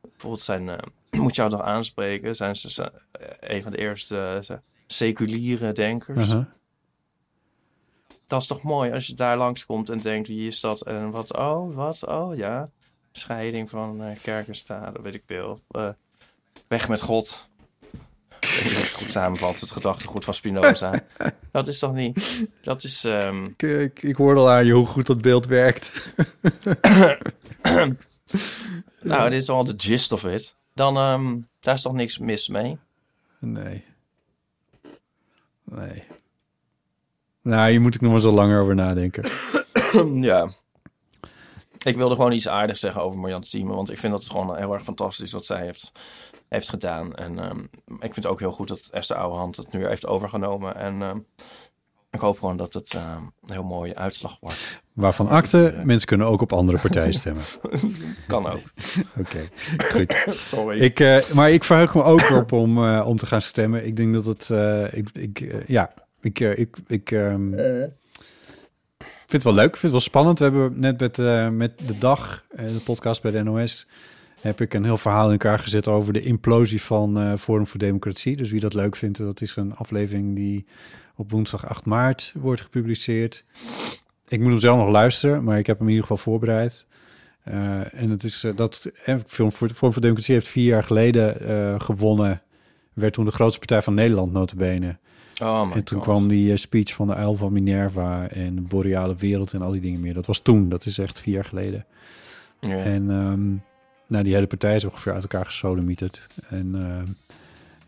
[0.01, 0.71] bijvoorbeeld zijn,
[1.11, 2.93] moet je nog aanspreken, zijn ze
[3.41, 4.43] een van de eerste
[4.87, 6.35] seculiere denkers.
[8.33, 10.81] Dat is toch mooi als je daar langskomt en denkt, wie is dat?
[10.81, 12.71] En wat, oh, wat, oh ja.
[13.11, 15.61] Scheiding van eh, kerk en staat, dat weet ik veel.
[15.71, 15.89] Eh,
[16.69, 17.49] weg met God.
[18.95, 21.05] goed samenvat, het gedachtegoed van Spinoza.
[21.53, 22.47] dat is toch niet...
[22.63, 23.05] Dat is...
[23.05, 26.11] ehm, Ik, ik, ik hoorde al aan je hoe goed dat beeld werkt.
[29.03, 30.55] nou, dit is wel de gist of it.
[30.75, 32.79] Dan, ehm, daar is toch niks mis mee?
[33.39, 33.85] Nee.
[35.65, 36.05] Nee.
[37.43, 39.25] Nou, hier moet ik nog maar zo langer over nadenken.
[40.31, 40.53] ja.
[41.85, 43.75] Ik wilde gewoon iets aardigs zeggen over Marjan Thieme.
[43.75, 45.93] Want ik vind dat gewoon heel erg fantastisch wat zij heeft,
[46.49, 47.15] heeft gedaan.
[47.15, 50.77] En ehm, ik vind het ook heel goed dat Esther Ouwehand het nu heeft overgenomen.
[50.77, 51.19] En ehm,
[52.11, 54.83] ik hoop gewoon dat het ehm, een heel mooie uitslag wordt.
[54.93, 57.45] Waarvan akte, mensen kunnen ook op andere partijen stemmen.
[58.27, 58.63] Kan ook.
[59.19, 59.49] Oké,
[59.93, 60.17] goed.
[60.51, 60.81] Sorry.
[60.81, 63.87] Ik, eh, maar ik verheug me ook op om, eh, om te gaan stemmen.
[63.87, 64.51] Ik denk dat het...
[64.51, 65.93] eh, ik, ik, ja,
[66.23, 67.51] ik, eh, ik, ik ehm,
[69.33, 69.75] vind het wel leuk.
[69.75, 70.39] Ik vind het wel spannend.
[70.39, 73.87] We hebben net met, eh, met de dag, eh, de podcast bij de NOS...
[74.41, 77.79] heb ik een heel verhaal in elkaar gezet over de implosie van eh, Forum voor
[77.79, 78.37] Democratie.
[78.37, 80.67] Dus wie dat leuk vindt, dat is een aflevering die
[81.17, 83.45] op woensdag 8 maart wordt gepubliceerd.
[84.29, 86.87] Ik moet hem zelf nog luisteren, maar ik heb hem in ieder geval voorbereid.
[87.43, 90.85] Eh, en het is eh, dat eh, Film voor, Forum voor Democratie heeft vier jaar
[90.85, 92.43] geleden eh, gewonnen.
[92.93, 94.99] Werd toen de grootste partij van Nederland, notabene.
[95.43, 96.07] Oh en toen God.
[96.07, 99.71] kwam die eh, speech van de uil van Minerva en de boreale wereld en al
[99.71, 100.15] die dingen meer.
[100.15, 101.85] Dat was toen, dat is echt vier jaar geleden.
[102.61, 102.77] Ja.
[102.77, 103.49] En ehm,
[104.07, 106.27] nou, die hele partij is ongeveer uit elkaar gesodemieterd.
[106.49, 107.07] En ehm,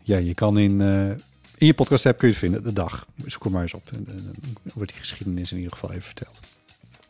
[0.01, 1.09] ja, je kan in, eh,
[1.57, 3.05] in je podcast app kun je het vinden, de dag.
[3.25, 3.89] Zoek er maar eens op.
[3.91, 6.39] En, en dan wordt die geschiedenis in ieder geval even verteld.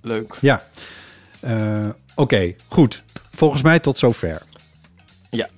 [0.01, 0.37] Leuk.
[0.41, 0.63] Ja.
[1.39, 3.03] Eh, Oké, goed.
[3.33, 4.41] Volgens mij tot zover.
[5.29, 5.49] Ja.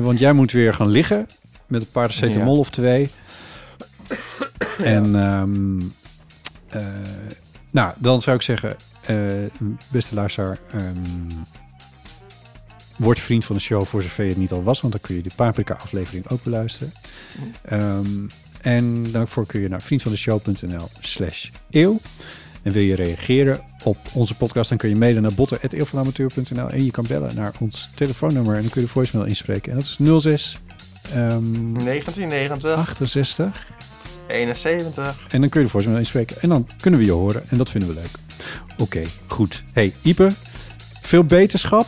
[0.00, 1.26] Want jij moet weer gaan liggen
[1.66, 2.60] met een paracetamol Ja.
[2.60, 3.10] of twee.
[4.78, 5.80] En ehm,
[6.68, 6.86] eh,
[7.70, 9.16] nou, dan zou ik zeggen, eh,
[9.90, 11.30] beste luisteraar, ehm,
[12.96, 15.14] word vriend van de show voor zover je het niet al was, want dan kun
[15.14, 16.92] je de Paprika aflevering ook beluisteren.
[17.62, 18.26] Ehm,
[18.60, 22.00] en daarvoor kun je naar vriendvandeshow.nl slash eeuw.
[22.62, 26.90] En wil je reageren op onze podcast, dan kun je mailen naar botten.eeuwvanamateur.nl en je
[26.90, 29.72] kan bellen naar ons telefoonnummer en dan kun je de voicemail inspreken.
[29.72, 30.58] En dat is 06
[31.02, 33.66] ehm, 1990, 68
[34.28, 35.16] 71.
[35.30, 37.70] en dan kun je de voicemail inspreken en dan kunnen we je horen en dat
[37.70, 38.10] vinden we leuk.
[38.78, 39.64] Oké, goed.
[39.72, 40.28] Hey, Ipe,
[41.02, 41.86] veel beterschap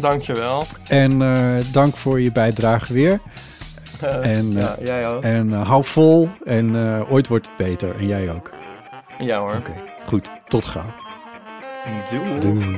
[0.00, 0.66] Dankjewel.
[0.88, 3.20] en eh, dank voor je bijdrage weer.
[4.22, 5.22] En, ja, eh, jij ook.
[5.22, 6.76] En eh, hou vol en
[7.08, 8.50] ooit wordt het beter en jij ook.
[9.18, 9.54] Ja hoor.
[9.56, 9.72] Oké,
[10.06, 10.30] goed.
[10.48, 10.94] Tot gauw.
[12.10, 12.40] Doei.
[12.40, 12.76] Doei.